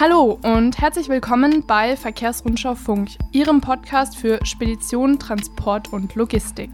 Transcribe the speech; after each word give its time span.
Hallo 0.00 0.38
und 0.42 0.78
herzlich 0.78 1.10
willkommen 1.10 1.64
bei 1.66 1.96
Verkehrsrundschau 1.96 2.74
Funk, 2.74 3.10
Ihrem 3.30 3.60
Podcast 3.60 4.16
für 4.16 4.44
Spedition, 4.44 5.18
Transport 5.18 5.92
und 5.92 6.14
Logistik. 6.14 6.70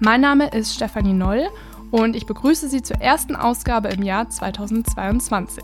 Mein 0.00 0.22
Name 0.22 0.48
ist 0.48 0.74
Stefanie 0.74 1.12
Noll 1.12 1.46
und 1.90 2.16
ich 2.16 2.24
begrüße 2.24 2.68
Sie 2.70 2.82
zur 2.82 2.96
ersten 3.02 3.36
Ausgabe 3.36 3.88
im 3.88 4.02
Jahr 4.02 4.30
2022. 4.30 5.62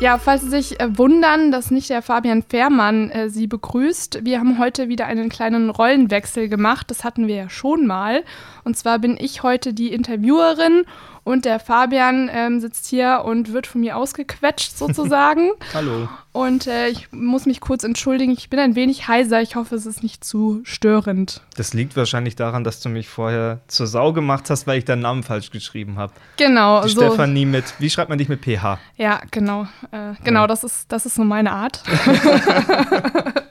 Ja, 0.00 0.16
falls 0.16 0.40
Sie 0.40 0.48
sich 0.48 0.80
äh, 0.80 0.96
wundern, 0.96 1.52
dass 1.52 1.70
nicht 1.70 1.90
der 1.90 2.00
Fabian 2.00 2.42
Fährmann 2.42 3.10
äh, 3.10 3.28
Sie 3.28 3.46
begrüßt, 3.46 4.24
wir 4.24 4.40
haben 4.40 4.58
heute 4.58 4.88
wieder 4.88 5.04
einen 5.04 5.28
kleinen 5.28 5.68
Rollenwechsel 5.68 6.48
gemacht. 6.48 6.90
Das 6.90 7.04
hatten 7.04 7.26
wir 7.26 7.34
ja 7.34 7.50
schon 7.50 7.86
mal. 7.86 8.24
Und 8.64 8.78
zwar 8.78 8.98
bin 8.98 9.18
ich 9.20 9.42
heute 9.42 9.74
die 9.74 9.92
Interviewerin 9.92 10.84
und 11.30 11.44
der 11.44 11.60
Fabian 11.60 12.30
ähm, 12.32 12.60
sitzt 12.60 12.86
hier 12.86 13.22
und 13.24 13.52
wird 13.52 13.66
von 13.66 13.80
mir 13.80 13.96
ausgequetscht 13.96 14.76
sozusagen. 14.76 15.50
Hallo. 15.74 16.08
Und 16.32 16.66
äh, 16.66 16.88
ich 16.88 17.10
muss 17.12 17.46
mich 17.46 17.60
kurz 17.60 17.84
entschuldigen, 17.84 18.32
ich 18.32 18.50
bin 18.50 18.58
ein 18.58 18.74
wenig 18.74 19.08
heiser. 19.08 19.40
Ich 19.40 19.56
hoffe, 19.56 19.74
es 19.74 19.86
ist 19.86 20.02
nicht 20.02 20.24
zu 20.24 20.60
störend. 20.64 21.40
Das 21.56 21.72
liegt 21.74 21.96
wahrscheinlich 21.96 22.36
daran, 22.36 22.64
dass 22.64 22.80
du 22.80 22.88
mich 22.88 23.08
vorher 23.08 23.60
zur 23.68 23.86
Sau 23.86 24.12
gemacht 24.12 24.50
hast, 24.50 24.66
weil 24.66 24.78
ich 24.78 24.84
deinen 24.84 25.02
Namen 25.02 25.22
falsch 25.22 25.50
geschrieben 25.50 25.98
habe. 25.98 26.12
Genau. 26.36 26.82
Die 26.82 26.90
so. 26.90 27.00
Stefanie 27.00 27.46
mit, 27.46 27.64
wie 27.78 27.90
schreibt 27.90 28.10
man 28.10 28.18
dich 28.18 28.28
mit 28.28 28.44
PH? 28.44 28.78
Ja, 28.96 29.20
genau. 29.30 29.66
Äh, 29.90 30.14
genau, 30.24 30.42
ja. 30.42 30.46
das, 30.46 30.64
ist, 30.64 30.90
das 30.92 31.06
ist 31.06 31.14
so 31.14 31.24
meine 31.24 31.52
Art. 31.52 31.82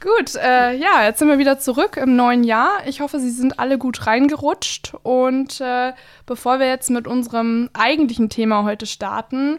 Gut, 0.00 0.34
äh, 0.34 0.74
ja, 0.76 1.04
jetzt 1.04 1.18
sind 1.18 1.28
wir 1.28 1.38
wieder 1.38 1.58
zurück 1.58 1.98
im 1.98 2.16
neuen 2.16 2.42
Jahr. 2.42 2.86
Ich 2.86 3.02
hoffe, 3.02 3.20
Sie 3.20 3.28
sind 3.28 3.58
alle 3.58 3.76
gut 3.76 4.06
reingerutscht. 4.06 4.94
Und 5.02 5.60
äh, 5.60 5.92
bevor 6.24 6.58
wir 6.58 6.68
jetzt 6.68 6.88
mit 6.88 7.06
unserem 7.06 7.68
eigentlichen 7.74 8.30
Thema 8.30 8.64
heute 8.64 8.86
starten, 8.86 9.58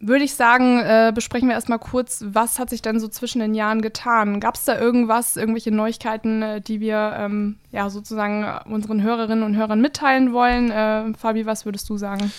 würde 0.00 0.24
ich 0.24 0.34
sagen, 0.34 0.80
äh, 0.80 1.12
besprechen 1.14 1.46
wir 1.48 1.54
erstmal 1.54 1.78
kurz, 1.78 2.24
was 2.26 2.58
hat 2.58 2.68
sich 2.68 2.82
denn 2.82 2.98
so 2.98 3.06
zwischen 3.06 3.38
den 3.38 3.54
Jahren 3.54 3.80
getan? 3.80 4.40
Gab 4.40 4.56
es 4.56 4.64
da 4.64 4.76
irgendwas, 4.76 5.36
irgendwelche 5.36 5.70
Neuigkeiten, 5.70 6.42
äh, 6.42 6.60
die 6.60 6.80
wir 6.80 7.14
ähm, 7.16 7.58
ja 7.70 7.90
sozusagen 7.90 8.44
unseren 8.68 9.02
Hörerinnen 9.02 9.44
und 9.44 9.56
Hörern 9.56 9.80
mitteilen 9.80 10.32
wollen? 10.32 10.72
Äh, 10.72 11.14
Fabi, 11.14 11.46
was 11.46 11.64
würdest 11.64 11.88
du 11.88 11.96
sagen? 11.96 12.32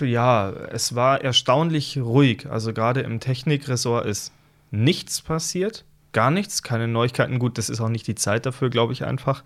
Ja, 0.00 0.50
es 0.72 0.96
war 0.96 1.20
erstaunlich 1.20 1.98
ruhig. 1.98 2.50
Also 2.50 2.72
gerade 2.72 3.02
im 3.02 3.20
Technikressort 3.20 4.06
ist 4.06 4.32
nichts 4.72 5.22
passiert. 5.22 5.84
Gar 6.12 6.30
nichts, 6.30 6.62
keine 6.62 6.88
Neuigkeiten. 6.88 7.38
Gut, 7.38 7.56
das 7.56 7.70
ist 7.70 7.80
auch 7.80 7.88
nicht 7.88 8.06
die 8.06 8.14
Zeit 8.14 8.44
dafür, 8.44 8.68
glaube 8.68 8.92
ich 8.92 9.04
einfach. 9.04 9.42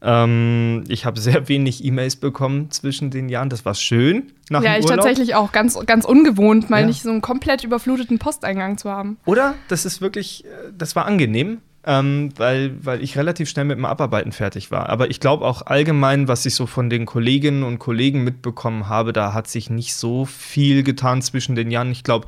Ähm, 0.00 0.84
ich 0.86 1.06
habe 1.06 1.18
sehr 1.18 1.48
wenig 1.48 1.84
E-Mails 1.84 2.16
bekommen 2.16 2.70
zwischen 2.70 3.10
den 3.10 3.28
Jahren. 3.28 3.48
Das 3.48 3.64
war 3.64 3.74
schön. 3.74 4.32
Nach 4.48 4.62
ja, 4.62 4.76
ich 4.76 4.84
Urlaub. 4.84 4.98
tatsächlich 4.98 5.34
auch. 5.34 5.50
Ganz, 5.50 5.76
ganz 5.86 6.04
ungewohnt, 6.04 6.70
mal 6.70 6.82
ja. 6.82 6.86
nicht 6.86 7.02
so 7.02 7.10
einen 7.10 7.20
komplett 7.20 7.64
überfluteten 7.64 8.20
Posteingang 8.20 8.78
zu 8.78 8.90
haben. 8.90 9.16
Oder? 9.24 9.54
Das 9.66 9.84
ist 9.84 10.00
wirklich, 10.00 10.44
äh, 10.44 10.48
das 10.76 10.94
war 10.94 11.06
angenehm. 11.06 11.58
Ähm, 11.86 12.30
weil, 12.36 12.82
weil 12.82 13.02
ich 13.02 13.18
relativ 13.18 13.50
schnell 13.50 13.66
mit 13.66 13.76
dem 13.76 13.84
Abarbeiten 13.84 14.32
fertig 14.32 14.70
war. 14.70 14.88
Aber 14.88 15.10
ich 15.10 15.20
glaube 15.20 15.44
auch 15.44 15.66
allgemein, 15.66 16.28
was 16.28 16.46
ich 16.46 16.54
so 16.54 16.64
von 16.66 16.88
den 16.88 17.04
Kolleginnen 17.04 17.62
und 17.62 17.78
Kollegen 17.78 18.24
mitbekommen 18.24 18.88
habe, 18.88 19.12
da 19.12 19.34
hat 19.34 19.48
sich 19.48 19.68
nicht 19.68 19.94
so 19.94 20.24
viel 20.24 20.82
getan 20.82 21.20
zwischen 21.20 21.54
den 21.54 21.70
Jahren. 21.70 21.90
Ich 21.90 22.02
glaube, 22.02 22.26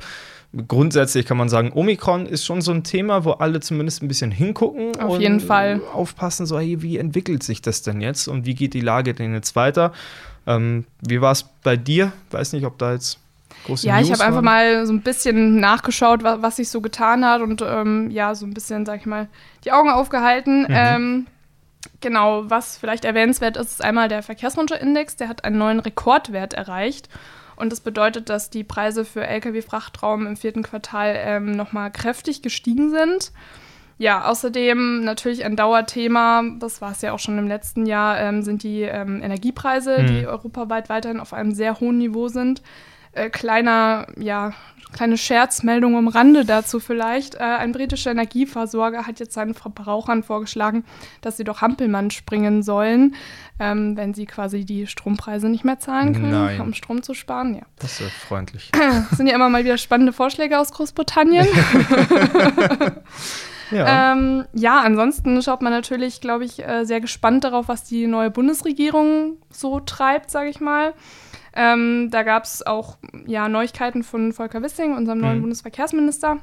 grundsätzlich 0.67 1.25
kann 1.25 1.37
man 1.37 1.49
sagen, 1.49 1.71
Omikron 1.73 2.25
ist 2.25 2.45
schon 2.45 2.61
so 2.61 2.71
ein 2.71 2.83
Thema, 2.83 3.25
wo 3.25 3.31
alle 3.31 3.59
zumindest 3.59 4.01
ein 4.01 4.07
bisschen 4.07 4.31
hingucken. 4.31 4.99
Auf 4.99 5.15
und 5.15 5.21
jeden 5.21 5.39
Fall. 5.39 5.81
Aufpassen, 5.93 6.45
so, 6.45 6.59
hey, 6.59 6.81
wie 6.81 6.97
entwickelt 6.97 7.43
sich 7.43 7.61
das 7.61 7.81
denn 7.81 8.01
jetzt 8.01 8.27
und 8.27 8.45
wie 8.45 8.55
geht 8.55 8.73
die 8.73 8.81
Lage 8.81 9.13
denn 9.13 9.33
jetzt 9.33 9.55
weiter? 9.55 9.93
Ähm, 10.45 10.85
wie 11.01 11.21
war 11.21 11.33
es 11.33 11.43
bei 11.63 11.75
dir? 11.75 12.13
Weiß 12.31 12.53
nicht, 12.53 12.65
ob 12.65 12.77
da 12.77 12.93
jetzt 12.93 13.19
große 13.65 13.87
Ja, 13.87 13.97
News 13.97 14.07
ich 14.07 14.13
habe 14.13 14.23
einfach 14.23 14.41
mal 14.41 14.85
so 14.85 14.93
ein 14.93 15.01
bisschen 15.01 15.59
nachgeschaut, 15.59 16.23
was, 16.23 16.41
was 16.41 16.55
sich 16.55 16.69
so 16.69 16.81
getan 16.81 17.25
hat 17.25 17.41
und 17.41 17.61
ähm, 17.61 18.09
ja, 18.11 18.33
so 18.33 18.45
ein 18.45 18.53
bisschen, 18.53 18.85
sag 18.85 19.01
ich 19.01 19.05
mal, 19.05 19.27
die 19.65 19.71
Augen 19.71 19.89
aufgehalten. 19.89 20.61
Mhm. 20.61 20.67
Ähm, 20.69 21.27
genau, 22.01 22.49
was 22.49 22.77
vielleicht 22.77 23.05
erwähnenswert 23.05 23.57
ist, 23.57 23.71
ist 23.71 23.83
einmal 23.83 24.07
der 24.07 24.23
Verkehrswunschindex, 24.23 25.17
der 25.17 25.27
hat 25.27 25.43
einen 25.43 25.57
neuen 25.57 25.79
Rekordwert 25.79 26.53
erreicht. 26.53 27.09
Und 27.57 27.71
das 27.71 27.81
bedeutet, 27.81 28.29
dass 28.29 28.49
die 28.49 28.63
Preise 28.63 29.03
für 29.03 29.25
Lkw-Frachtraum 29.25 30.27
im 30.27 30.37
vierten 30.37 30.63
Quartal 30.63 31.15
ähm, 31.17 31.51
nochmal 31.51 31.91
kräftig 31.91 32.41
gestiegen 32.41 32.91
sind. 32.91 33.31
Ja, 33.97 34.25
außerdem 34.25 35.03
natürlich 35.03 35.43
ein 35.43 35.55
Dauerthema, 35.55 36.43
das 36.59 36.81
war 36.81 36.91
es 36.91 37.01
ja 37.01 37.13
auch 37.13 37.19
schon 37.19 37.39
im 37.39 37.47
letzten 37.47 37.87
Jahr, 37.87 38.19
ähm, 38.19 38.43
sind 38.43 38.61
die 38.61 38.83
ähm, 38.83 39.23
Energiepreise, 39.23 39.97
mhm. 39.99 40.07
die 40.07 40.27
europaweit 40.27 40.87
weiterhin 40.87 41.19
auf 41.19 41.33
einem 41.33 41.51
sehr 41.51 41.79
hohen 41.79 41.97
Niveau 41.97 42.27
sind. 42.27 42.61
Äh, 43.13 43.31
kleiner, 43.31 44.05
ja, 44.15 44.53
kleine 44.93 45.17
Scherzmeldung 45.17 45.97
am 45.97 46.07
Rande 46.07 46.45
dazu 46.45 46.79
vielleicht. 46.79 47.35
Äh, 47.35 47.39
ein 47.39 47.71
britischer 47.71 48.11
Energieversorger 48.11 49.05
hat 49.05 49.19
jetzt 49.19 49.33
seinen 49.33 49.53
Verbrauchern 49.53 50.23
vorgeschlagen, 50.23 50.85
dass 51.21 51.37
sie 51.37 51.43
doch 51.43 51.61
Hampelmann 51.61 52.11
springen 52.11 52.63
sollen, 52.63 53.15
ähm, 53.59 53.97
wenn 53.97 54.13
sie 54.13 54.25
quasi 54.25 54.65
die 54.65 54.87
Strompreise 54.87 55.49
nicht 55.49 55.65
mehr 55.65 55.79
zahlen 55.79 56.13
können, 56.13 56.31
Nein. 56.31 56.61
um 56.61 56.73
Strom 56.73 57.03
zu 57.03 57.13
sparen. 57.13 57.55
Ja. 57.55 57.63
Das 57.79 57.99
ist 57.99 58.11
freundlich. 58.11 58.71
Das 58.71 59.09
sind 59.17 59.27
ja 59.27 59.35
immer 59.35 59.49
mal 59.49 59.63
wieder 59.63 59.77
spannende 59.77 60.13
Vorschläge 60.13 60.59
aus 60.59 60.71
Großbritannien. 60.71 61.47
Ja. 63.71 64.13
Ähm, 64.13 64.45
ja, 64.53 64.81
ansonsten 64.81 65.41
schaut 65.41 65.61
man 65.61 65.73
natürlich, 65.73 66.21
glaube 66.21 66.45
ich, 66.45 66.65
äh, 66.65 66.85
sehr 66.85 67.01
gespannt 67.01 67.43
darauf, 67.43 67.67
was 67.67 67.83
die 67.83 68.07
neue 68.07 68.31
Bundesregierung 68.31 69.37
so 69.49 69.79
treibt, 69.79 70.31
sage 70.31 70.49
ich 70.49 70.61
mal. 70.61 70.93
Ähm, 71.57 72.09
da 72.11 72.21
gab 72.21 72.43
es 72.43 72.65
auch 72.65 72.97
ja, 73.25 73.49
Neuigkeiten 73.49 74.03
von 74.03 74.31
Volker 74.31 74.61
Wissing, 74.61 74.95
unserem 74.95 75.19
neuen 75.19 75.37
mhm. 75.37 75.41
Bundesverkehrsminister. 75.41 76.37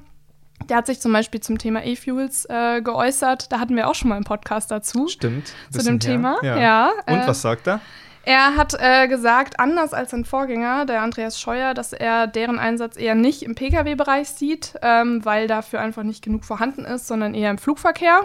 Der 0.68 0.76
hat 0.76 0.86
sich 0.86 1.00
zum 1.00 1.12
Beispiel 1.12 1.40
zum 1.40 1.58
Thema 1.58 1.84
E-Fuels 1.84 2.46
äh, 2.46 2.82
geäußert. 2.82 3.52
Da 3.52 3.60
hatten 3.60 3.76
wir 3.76 3.88
auch 3.88 3.94
schon 3.94 4.08
mal 4.08 4.16
einen 4.16 4.24
Podcast 4.24 4.70
dazu. 4.70 5.06
Stimmt. 5.08 5.52
Zu 5.70 5.82
dem 5.82 6.00
Thema. 6.00 6.38
Ja. 6.42 6.58
ja. 6.58 6.90
Und 7.06 7.14
äh, 7.20 7.26
was 7.26 7.42
sagt 7.42 7.68
er? 7.68 7.80
Er 8.24 8.56
hat 8.56 8.74
äh, 8.78 9.06
gesagt, 9.06 9.60
anders 9.60 9.92
als 9.92 10.10
sein 10.10 10.24
Vorgänger, 10.24 10.86
der 10.86 11.02
Andreas 11.02 11.38
Scheuer, 11.38 11.74
dass 11.74 11.92
er 11.92 12.26
deren 12.26 12.58
Einsatz 12.58 12.96
eher 12.96 13.14
nicht 13.14 13.42
im 13.42 13.54
Pkw-Bereich 13.54 14.30
sieht, 14.30 14.74
ähm, 14.82 15.24
weil 15.24 15.46
dafür 15.46 15.80
einfach 15.80 16.02
nicht 16.02 16.24
genug 16.24 16.44
vorhanden 16.44 16.86
ist, 16.86 17.06
sondern 17.06 17.34
eher 17.34 17.50
im 17.50 17.58
Flugverkehr. 17.58 18.22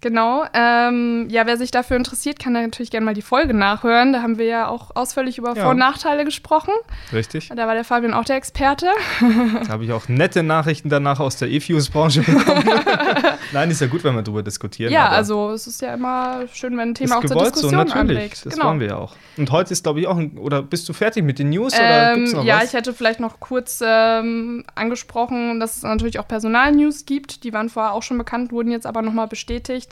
Genau. 0.00 0.44
Ähm, 0.54 1.28
ja, 1.30 1.46
wer 1.46 1.58
sich 1.58 1.70
dafür 1.70 1.96
interessiert, 1.96 2.38
kann 2.38 2.54
da 2.54 2.62
natürlich 2.62 2.90
gerne 2.90 3.04
mal 3.04 3.14
die 3.14 3.22
Folge 3.22 3.52
nachhören. 3.52 4.12
Da 4.12 4.22
haben 4.22 4.38
wir 4.38 4.46
ja 4.46 4.68
auch 4.68 4.96
ausführlich 4.96 5.36
über 5.36 5.54
ja. 5.54 5.62
Vor- 5.62 5.72
und 5.72 5.78
Nachteile 5.78 6.24
gesprochen. 6.24 6.72
Richtig. 7.12 7.50
Da 7.54 7.66
war 7.66 7.74
der 7.74 7.84
Fabian 7.84 8.14
auch 8.14 8.24
der 8.24 8.36
Experte. 8.36 8.86
Da 9.60 9.74
habe 9.74 9.84
ich 9.84 9.92
auch 9.92 10.08
nette 10.08 10.42
Nachrichten 10.42 10.88
danach 10.88 11.20
aus 11.20 11.36
der 11.36 11.48
E-Fuse-Branche 11.48 12.22
bekommen. 12.22 12.64
Nein, 13.52 13.70
ist 13.70 13.80
ja 13.80 13.86
gut, 13.86 14.02
wenn 14.04 14.14
wir 14.14 14.22
darüber 14.22 14.42
diskutieren. 14.42 14.92
Ja, 14.92 15.08
also 15.08 15.50
es 15.50 15.66
ist 15.66 15.80
ja 15.82 15.94
immer 15.94 16.46
schön, 16.52 16.76
wenn 16.76 16.90
ein 16.90 16.94
Thema 16.94 17.18
auch 17.18 17.24
zur 17.24 17.36
Diskussion 17.36 17.70
so, 17.70 17.76
natürlich. 17.76 17.98
anregt. 17.98 18.46
Das 18.46 18.54
genau. 18.54 18.68
wollen 18.68 18.80
wir 18.80 18.88
ja 18.88 18.96
auch. 18.96 19.14
Und 19.36 19.50
heute 19.50 19.72
ist, 19.72 19.82
glaube 19.82 20.00
ich, 20.00 20.06
auch 20.06 20.16
ein, 20.16 20.38
oder 20.38 20.62
bist 20.62 20.88
du 20.88 20.92
fertig 20.92 21.24
mit 21.24 21.38
den 21.38 21.50
News? 21.50 21.72
Ähm, 21.78 22.26
ja, 22.44 22.58
was? 22.58 22.64
ich 22.66 22.72
hätte 22.72 22.92
vielleicht 22.92 23.20
noch 23.20 23.40
kurz 23.40 23.82
ähm, 23.84 24.64
angesprochen, 24.74 25.60
dass 25.60 25.76
es 25.76 25.82
natürlich 25.82 26.18
auch 26.18 26.28
Personalnews 26.28 27.06
gibt. 27.06 27.44
Die 27.44 27.52
waren 27.52 27.68
vorher 27.68 27.92
auch 27.92 28.02
schon 28.02 28.18
bekannt, 28.18 28.52
wurden 28.52 28.70
jetzt 28.70 28.86
aber 28.86 29.02
nochmal 29.02 29.28
bestätigt. 29.28 29.89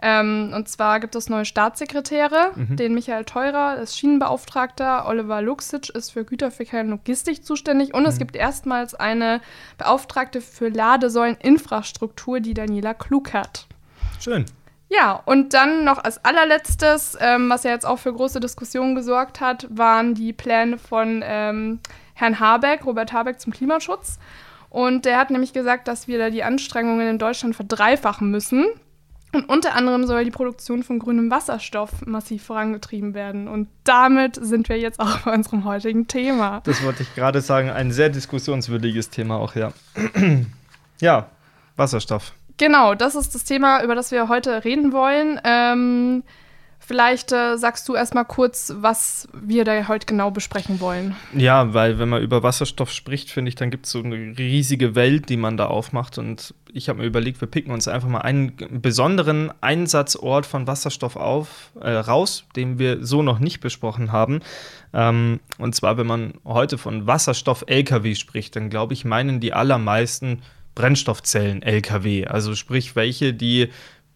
Ähm, 0.00 0.52
und 0.54 0.68
zwar 0.68 1.00
gibt 1.00 1.16
es 1.16 1.28
neue 1.28 1.44
Staatssekretäre, 1.44 2.52
mhm. 2.54 2.76
den 2.76 2.94
Michael 2.94 3.24
Teurer 3.24 3.78
ist 3.78 3.98
Schienenbeauftragter, 3.98 5.06
Oliver 5.08 5.42
Luxic 5.42 5.88
ist 5.88 6.10
für 6.12 6.24
Güterverkehr 6.24 6.82
und 6.82 6.90
Logistik 6.90 7.44
zuständig 7.44 7.94
und 7.94 8.02
mhm. 8.02 8.08
es 8.08 8.18
gibt 8.18 8.36
erstmals 8.36 8.94
eine 8.94 9.40
Beauftragte 9.76 10.40
für 10.40 10.68
Ladesäuleninfrastruktur, 10.68 12.38
die 12.38 12.54
Daniela 12.54 12.94
Klug 12.94 13.32
hat. 13.32 13.66
Schön. 14.20 14.44
Ja, 14.88 15.20
und 15.26 15.52
dann 15.52 15.84
noch 15.84 16.02
als 16.02 16.24
allerletztes, 16.24 17.16
ähm, 17.20 17.50
was 17.50 17.64
ja 17.64 17.72
jetzt 17.72 17.84
auch 17.84 17.98
für 17.98 18.12
große 18.12 18.40
Diskussionen 18.40 18.94
gesorgt 18.94 19.40
hat, 19.40 19.66
waren 19.68 20.14
die 20.14 20.32
Pläne 20.32 20.78
von 20.78 21.22
ähm, 21.26 21.80
Herrn 22.14 22.40
Habeck, 22.40 22.86
Robert 22.86 23.12
Habeck 23.12 23.38
zum 23.40 23.52
Klimaschutz. 23.52 24.18
Und 24.70 25.04
der 25.04 25.18
hat 25.18 25.30
nämlich 25.30 25.52
gesagt, 25.52 25.88
dass 25.88 26.08
wir 26.08 26.18
da 26.18 26.30
die 26.30 26.42
Anstrengungen 26.42 27.06
in 27.08 27.18
Deutschland 27.18 27.54
verdreifachen 27.54 28.30
müssen. 28.30 28.66
Und 29.32 29.48
unter 29.48 29.74
anderem 29.74 30.06
soll 30.06 30.24
die 30.24 30.30
Produktion 30.30 30.82
von 30.82 30.98
grünem 30.98 31.30
Wasserstoff 31.30 32.06
massiv 32.06 32.44
vorangetrieben 32.44 33.12
werden. 33.12 33.46
Und 33.46 33.68
damit 33.84 34.36
sind 34.40 34.68
wir 34.68 34.78
jetzt 34.78 35.00
auch 35.00 35.18
bei 35.18 35.34
unserem 35.34 35.64
heutigen 35.64 36.06
Thema. 36.06 36.60
Das 36.64 36.82
wollte 36.82 37.02
ich 37.02 37.14
gerade 37.14 37.40
sagen, 37.40 37.68
ein 37.68 37.92
sehr 37.92 38.08
diskussionswürdiges 38.08 39.10
Thema 39.10 39.36
auch, 39.36 39.54
ja. 39.54 39.72
ja, 41.00 41.26
Wasserstoff. 41.76 42.32
Genau, 42.56 42.94
das 42.94 43.14
ist 43.14 43.34
das 43.34 43.44
Thema, 43.44 43.84
über 43.84 43.94
das 43.94 44.10
wir 44.10 44.28
heute 44.28 44.64
reden 44.64 44.92
wollen. 44.92 45.40
Ähm, 45.44 46.24
Vielleicht 46.80 47.32
äh, 47.32 47.58
sagst 47.58 47.86
du 47.88 47.94
erstmal 47.94 48.24
kurz, 48.24 48.72
was 48.76 49.28
wir 49.34 49.64
da 49.64 49.88
heute 49.88 50.06
genau 50.06 50.30
besprechen 50.30 50.80
wollen. 50.80 51.14
Ja, 51.34 51.74
weil 51.74 51.98
wenn 51.98 52.08
man 52.08 52.22
über 52.22 52.42
Wasserstoff 52.42 52.90
spricht, 52.90 53.30
finde 53.30 53.50
ich, 53.50 53.56
dann 53.56 53.70
gibt 53.70 53.84
es 53.84 53.92
so 53.92 54.02
eine 54.02 54.38
riesige 54.38 54.94
Welt, 54.94 55.28
die 55.28 55.36
man 55.36 55.58
da 55.58 55.66
aufmacht. 55.66 56.16
Und 56.16 56.54
ich 56.72 56.88
habe 56.88 57.00
mir 57.00 57.04
überlegt, 57.04 57.42
wir 57.42 57.48
picken 57.48 57.72
uns 57.72 57.88
einfach 57.88 58.08
mal 58.08 58.20
einen 58.20 58.54
besonderen 58.80 59.52
Einsatzort 59.60 60.46
von 60.46 60.66
Wasserstoff 60.66 61.16
auf, 61.16 61.72
äh, 61.80 61.90
raus, 61.90 62.44
den 62.56 62.78
wir 62.78 63.04
so 63.04 63.22
noch 63.22 63.38
nicht 63.38 63.60
besprochen 63.60 64.12
haben. 64.12 64.40
Ähm, 64.94 65.40
und 65.58 65.74
zwar, 65.74 65.98
wenn 65.98 66.06
man 66.06 66.34
heute 66.44 66.78
von 66.78 67.06
Wasserstoff-LKW 67.06 68.14
spricht, 68.14 68.56
dann 68.56 68.70
glaube 68.70 68.94
ich, 68.94 69.04
meinen 69.04 69.40
die 69.40 69.52
allermeisten 69.52 70.42
Brennstoffzellen-LKW. 70.74 72.26
Also 72.26 72.54
sprich, 72.54 72.94
welche, 72.96 73.34
die 73.34 73.68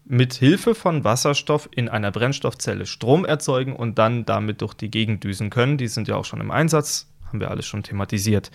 mit 0.05 0.33
Hilfe 0.33 0.75
von 0.75 1.03
Wasserstoff 1.03 1.69
in 1.71 1.89
einer 1.89 2.11
Brennstoffzelle 2.11 2.85
Strom 2.85 3.25
erzeugen 3.25 3.75
und 3.75 3.97
dann 3.97 4.25
damit 4.25 4.61
durch 4.61 4.73
die 4.73 4.91
Gegend 4.91 5.23
düsen 5.23 5.49
können. 5.49 5.77
Die 5.77 5.87
sind 5.87 6.07
ja 6.07 6.15
auch 6.15 6.25
schon 6.25 6.41
im 6.41 6.51
Einsatz, 6.51 7.07
haben 7.27 7.39
wir 7.39 7.49
alles 7.49 7.65
schon 7.65 7.83
thematisiert. 7.83 8.51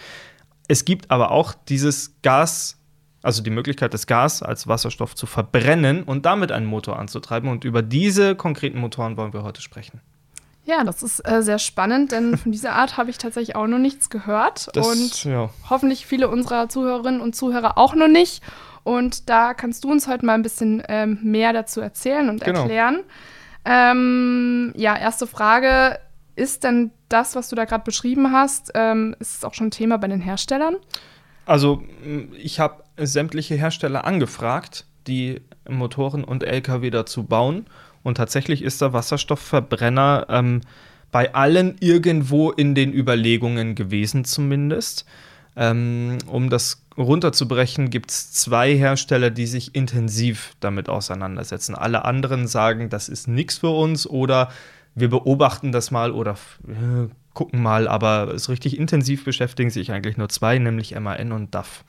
Es 0.69 0.85
gibt 0.85 1.11
aber 1.11 1.31
auch 1.31 1.55
dieses 1.55 2.21
Gas, 2.23 2.79
also 3.23 3.43
die 3.43 3.51
Möglichkeit, 3.51 3.95
das 3.95 4.07
Gas 4.07 4.43
als 4.43 4.69
Wasserstoff 4.69 5.15
zu 5.15 5.27
verbrennen 5.27 6.03
und 6.03 6.27
damit 6.27 6.53
einen 6.53 6.67
Motor 6.67 6.99
anzutreiben. 6.99 7.49
Und 7.49 7.65
über 7.65 7.81
diese 7.81 8.37
konkreten 8.37 8.79
Motoren 8.79 9.17
wollen 9.17 9.33
wir 9.33 9.43
heute 9.43 9.63
sprechen. 9.63 10.01
Ja, 10.69 10.85
das 10.85 11.03
ist 11.03 11.27
äh, 11.27 11.43
sehr 11.43 11.59
spannend, 11.59 12.13
denn 12.13 12.37
von 12.37 12.53
dieser 12.53 12.75
Art 12.75 12.99
habe 12.99 13.09
ich 13.09 13.17
tatsächlich 13.17 13.57
auch 13.57 13.67
noch 13.67 13.79
nichts 13.79 14.11
gehört. 14.11 14.69
Das, 14.75 14.87
und 14.87 15.25
ja. 15.25 15.49
hoffentlich 15.71 16.05
viele 16.05 16.29
unserer 16.29 16.69
Zuhörerinnen 16.69 17.23
und 17.23 17.35
Zuhörer 17.35 17.79
auch 17.79 17.95
noch 17.95 18.07
nicht. 18.07 18.43
Und 18.89 19.29
da 19.29 19.53
kannst 19.53 19.85
du 19.85 19.91
uns 19.91 20.09
heute 20.09 20.25
mal 20.25 20.33
ein 20.33 20.41
bisschen 20.41 20.83
ähm, 20.89 21.19
mehr 21.23 21.53
dazu 21.53 21.83
erzählen 21.83 22.31
und 22.31 22.43
genau. 22.43 22.61
erklären. 22.61 23.01
Ähm, 23.67 24.73
ja, 24.77 24.97
erste 24.97 25.27
Frage. 25.27 25.99
Ist 26.37 26.65
denn 26.65 26.91
das, 27.11 27.37
was 27.37 27.51
du 27.51 27.57
da 27.57 27.67
gerade 27.67 27.85
beschrieben 27.85 28.33
hast, 28.33 28.71
ähm, 28.75 29.15
ist 29.19 29.37
es 29.37 29.45
auch 29.45 29.53
schon 29.53 29.71
Thema 29.71 29.99
bei 29.99 30.09
den 30.09 30.23
Herstellern? 30.23 30.77
Also, 31.45 31.83
ich 32.39 32.61
habe 32.61 32.83
sämtliche 32.97 33.57
Hersteller 33.57 34.07
angefragt, 34.07 34.87
die 35.07 35.43
Motoren 35.69 36.25
und 36.25 36.43
Lkw 36.43 36.89
dazu 36.89 37.25
bauen. 37.25 37.67
Und 38.03 38.17
tatsächlich 38.17 38.63
ist 38.63 38.81
der 38.81 38.95
Wasserstoffverbrenner 38.95 40.29
ähm, 40.31 40.63
bei 41.11 41.35
allen 41.35 41.77
irgendwo 41.81 42.53
in 42.53 42.75
den 42.75 42.95
Überlegungen 42.95 43.75
gewesen, 43.75 44.25
zumindest. 44.25 45.05
Ähm, 45.61 46.19
um 46.29 46.51
das 46.51 46.85
runterzubrechen, 46.97 47.91
gibt 47.91 48.11
es 48.11 48.33
zwei 48.33 48.77
Hersteller, 48.77 49.31
die 49.31 49.47
sich 49.47 49.75
intensiv 49.75 50.55
damit 50.61 50.89
auseinandersetzen. 50.89 51.75
Alle 51.75 52.05
anderen 52.05 52.47
sagen, 52.47 52.89
das 52.91 53.09
ist 53.09 53.27
nichts 53.27 53.59
für 53.59 53.71
uns 53.71 54.07
oder 54.07 54.51
wir 54.95 55.11
beobachten 55.11 55.73
das 55.73 55.91
mal 55.91 56.13
oder 56.13 56.37
äh, 56.69 57.09
gucken 57.39 57.63
mal, 57.63 57.87
aber 57.87 58.35
es 58.35 58.49
richtig 58.49 58.77
intensiv 58.77 59.25
beschäftigen 59.25 59.71
sich 59.71 59.93
eigentlich 59.93 60.17
nur 60.17 60.29
zwei, 60.29 60.59
nämlich 60.59 60.99
MAN 60.99 61.31
und 61.31 61.55
DAF. 61.55 61.85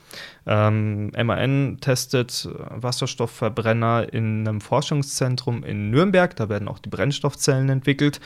Ähm, 0.45 1.09
MAN 1.09 1.79
testet 1.81 2.47
Wasserstoffverbrenner 2.69 4.13
in 4.13 4.47
einem 4.47 4.61
Forschungszentrum 4.61 5.63
in 5.63 5.89
Nürnberg, 5.89 6.35
da 6.35 6.49
werden 6.49 6.67
auch 6.67 6.77
die 6.77 6.89
Brennstoffzellen 6.89 7.67
entwickelt. 7.69 8.21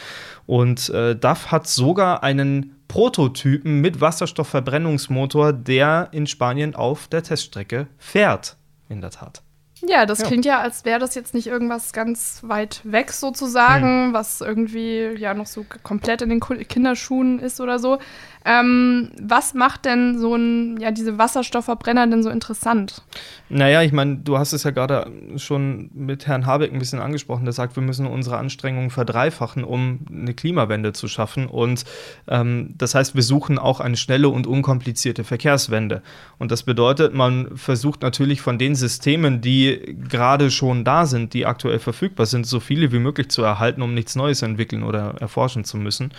Und 0.47 0.89
äh, 0.89 1.15
DAF 1.15 1.49
hat 1.49 1.65
sogar 1.65 2.23
einen 2.23 2.75
Prototypen 2.89 3.79
mit 3.79 4.01
Wasserstoffverbrennungsmotor, 4.01 5.53
der 5.53 6.09
in 6.11 6.27
Spanien 6.27 6.75
auf 6.75 7.07
der 7.07 7.23
Teststrecke 7.23 7.87
fährt. 7.97 8.57
In 8.89 8.99
der 8.99 9.11
Tat. 9.11 9.43
Ja, 9.81 10.05
das 10.05 10.19
ja. 10.19 10.27
klingt 10.27 10.45
ja, 10.45 10.59
als 10.59 10.85
wäre 10.85 10.99
das 10.99 11.15
jetzt 11.15 11.33
nicht 11.33 11.47
irgendwas 11.47 11.93
ganz 11.93 12.41
weit 12.43 12.81
weg 12.83 13.11
sozusagen, 13.11 14.07
hm. 14.07 14.13
was 14.13 14.41
irgendwie 14.41 15.15
ja 15.17 15.33
noch 15.33 15.47
so 15.47 15.65
komplett 15.83 16.21
in 16.21 16.29
den 16.29 16.39
Kinderschuhen 16.39 17.39
ist 17.39 17.59
oder 17.59 17.79
so. 17.79 17.99
Ähm, 18.45 19.11
was 19.21 19.53
macht 19.53 19.85
denn 19.85 20.19
so 20.19 20.35
ein, 20.35 20.77
ja, 20.79 20.91
diese 20.91 21.17
Wasserstoffverbrenner 21.17 22.07
denn 22.07 22.23
so 22.23 22.29
interessant? 22.29 23.01
Naja, 23.47 23.81
ich 23.83 23.93
meine, 23.93 24.17
du 24.17 24.37
hast 24.37 24.51
es 24.51 24.63
ja 24.63 24.71
gerade 24.71 25.09
schon 25.37 25.89
mit 25.93 26.27
Herrn 26.27 26.45
Habeck 26.45 26.73
ein 26.73 26.79
bisschen 26.79 26.99
angesprochen, 26.99 27.45
der 27.45 27.53
sagt, 27.53 27.77
wir 27.77 27.83
müssen 27.83 28.05
unsere 28.05 28.37
Anstrengungen 28.37 28.89
verdreifachen, 28.89 29.63
um 29.63 29.99
eine 30.11 30.33
Klimawende 30.33 30.91
zu 30.91 31.07
schaffen. 31.07 31.47
Und 31.47 31.85
ähm, 32.27 32.73
das 32.77 32.95
heißt, 32.95 33.15
wir 33.15 33.23
suchen 33.23 33.57
auch 33.57 33.79
eine 33.79 33.95
schnelle 33.95 34.27
und 34.27 34.45
unkomplizierte 34.45 35.23
Verkehrswende. 35.23 36.01
Und 36.37 36.51
das 36.51 36.63
bedeutet, 36.63 37.13
man 37.13 37.55
versucht 37.55 38.01
natürlich 38.01 38.41
von 38.41 38.57
den 38.57 38.75
Systemen, 38.75 39.39
die 39.39 39.62
gerade 39.71 40.51
schon 40.51 40.83
da 40.83 41.05
sind, 41.05 41.33
die 41.33 41.45
aktuell 41.45 41.79
verfügbar 41.79 42.25
sind, 42.25 42.45
so 42.45 42.59
viele 42.59 42.91
wie 42.91 42.99
möglich 42.99 43.29
zu 43.29 43.43
erhalten, 43.43 43.81
um 43.81 43.93
nichts 43.93 44.15
Neues 44.15 44.41
entwickeln 44.41 44.83
oder 44.83 45.15
erforschen 45.19 45.63
zu 45.63 45.77
müssen. 45.77 46.13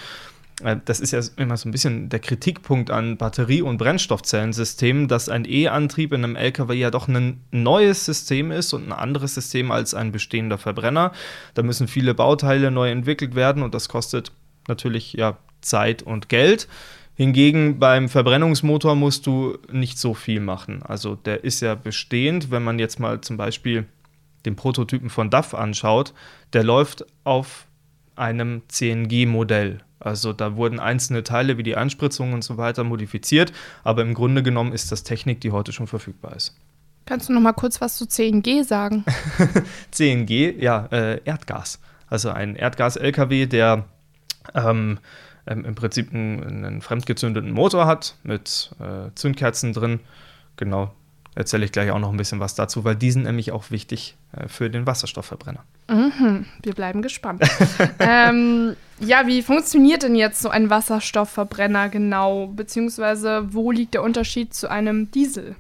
Äh, 0.63 0.77
das 0.85 1.01
ist 1.01 1.13
ja 1.13 1.21
immer 1.37 1.57
so 1.57 1.69
ein 1.69 1.73
bisschen 1.73 2.09
der 2.09 2.21
Kritikpunkt 2.21 2.91
an 2.91 3.17
Batterie- 3.17 3.63
und 3.63 3.79
Brennstoffzellensystemen, 3.79 5.09
dass 5.09 5.29
ein 5.29 5.45
E-Antrieb 5.47 6.13
in 6.13 6.25
einem 6.25 6.37
LKW 6.37 6.75
ja 6.75 6.91
doch 6.91 7.09
ein 7.09 7.41
neues 7.51 8.05
System 8.05 8.51
ist 8.51 8.73
und 8.73 8.89
ein 8.89 8.93
anderes 8.93 9.35
System 9.35 9.71
als 9.71 9.95
ein 9.95 10.13
bestehender 10.13 10.59
Verbrenner. 10.59 11.13
Da 11.55 11.63
müssen 11.63 11.89
viele 11.89 12.15
Bauteile 12.15 12.71
neu 12.71 12.91
entwickelt 12.91 13.35
werden 13.35 13.63
und 13.63 13.75
das 13.75 13.89
kostet 13.89 14.33
natürlich 14.69 15.15
ja 15.15 15.37
Zeit 15.61 16.03
und 16.03 16.29
Geld. 16.29 16.69
Hingegen 17.17 17.79
beim 17.79 18.09
Verbrennungsmotor 18.09 18.97
musst 18.97 19.27
du 19.27 19.57
nicht 19.71 19.99
so 19.99 20.15
viel 20.15 20.41
machen. 20.41 20.83
Also 20.83 21.15
der 21.15 21.45
ist 21.45 21.61
ja 21.61 21.77
bestehend, 21.77 22.51
wenn 22.51 22.65
man 22.65 22.79
jetzt 22.79 22.99
mal 22.99 23.21
zum 23.21 23.37
Beispiel 23.37 23.87
den 24.45 24.57
Prototypen 24.57 25.11
von 25.11 25.31
DAF 25.31 25.55
anschaut, 25.55 26.13
der 26.53 26.65
läuft 26.65 27.07
auf 27.23 27.67
einem 28.17 28.63
CNG-Modell. 28.69 29.79
Also 30.01 30.33
da 30.33 30.57
wurden 30.57 30.81
einzelne 30.81 31.23
Teile 31.23 31.57
wie 31.57 31.63
die 31.63 31.77
Einspritzung 31.77 32.33
und 32.33 32.43
so 32.43 32.57
weiter 32.57 32.85
modifiziert, 32.85 33.53
aber 33.85 34.03
im 34.03 34.13
Grunde 34.13 34.43
genommen 34.43 34.73
ist 34.73 34.93
das 34.93 35.03
Technik, 35.03 35.41
die 35.41 35.51
heute 35.51 35.73
schon 35.73 35.87
verfügbar 35.87 36.37
ist. 36.37 36.55
Kannst 37.07 37.29
du 37.29 37.33
noch 37.33 37.41
mal 37.41 37.53
kurz 37.53 37.81
was 37.81 37.97
zu 37.97 38.07
CNG 38.07 38.63
sagen? 38.65 39.05
CNG, 39.91 40.55
ja, 40.59 40.87
äh, 40.87 41.21
Erdgas. 41.25 41.81
Also 42.09 42.31
ein 42.31 42.57
Erdgas-LKW, 42.57 43.47
der 43.47 43.85
ähm, 44.55 44.99
ähm, 45.47 45.65
im 45.65 45.75
Prinzip 45.75 46.13
einen, 46.13 46.65
einen, 46.65 46.81
fremdgezündeten 46.83 47.53
Motor 47.53 47.87
hat 47.87 48.17
mit 48.23 48.71
äh, 48.81 49.11
Zündkerzen 49.15 49.73
drin. 49.73 50.01
Genau, 50.57 50.93
erzähle 51.35 51.65
ich 51.65 51.73
gleich 51.73 51.91
auch 51.91 51.99
noch 51.99 52.11
ein 52.11 52.17
bisschen 52.17 52.41
was 52.41 52.55
dazu, 52.55 52.85
weil 52.85 52.97
die 52.97 53.11
sind 53.11 53.25
nämlich 53.25 53.53
auch 53.53 53.71
wichtig 53.71 54.17
äh, 54.33 54.49
für 54.49 54.71
den 54.71 54.87
Wasserstoffverbrenner. 54.87 55.65
Mhm, 55.89 56.47
wir 56.63 56.75
bleiben 56.75 57.03
gespannt. 57.03 57.43
ähm, 57.99 58.77
ja, 59.01 59.27
wie 59.27 59.43
funktioniert 59.43 60.03
denn 60.03 60.15
jetzt 60.15 60.41
so 60.41 60.49
ein 60.49 60.71
Wasserstoffverbrenner 60.71 61.89
genau? 61.89 62.47
Beziehungsweise 62.47 63.53
wo 63.53 63.71
liegt 63.71 63.95
der 63.95 64.03
Unterschied 64.03 64.55
zu 64.55 64.71
einem 64.71 65.11
Diesel? 65.11 65.57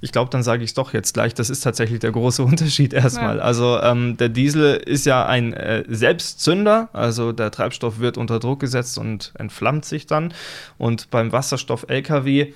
Ich 0.00 0.12
glaube, 0.12 0.30
dann 0.30 0.42
sage 0.42 0.62
ich 0.62 0.70
es 0.70 0.74
doch 0.74 0.92
jetzt 0.92 1.14
gleich. 1.14 1.34
Das 1.34 1.50
ist 1.50 1.60
tatsächlich 1.60 2.00
der 2.00 2.12
große 2.12 2.42
Unterschied 2.44 2.92
erstmal. 2.92 3.38
Ja. 3.38 3.42
Also 3.42 3.80
ähm, 3.80 4.16
der 4.16 4.28
Diesel 4.28 4.74
ist 4.76 5.06
ja 5.06 5.26
ein 5.26 5.52
äh, 5.52 5.84
Selbstzünder, 5.88 6.88
also 6.92 7.32
der 7.32 7.50
Treibstoff 7.50 7.98
wird 7.98 8.18
unter 8.18 8.38
Druck 8.38 8.60
gesetzt 8.60 8.98
und 8.98 9.32
entflammt 9.38 9.84
sich 9.84 10.06
dann. 10.06 10.34
Und 10.78 11.10
beim 11.10 11.32
Wasserstoff-LKW 11.32 12.52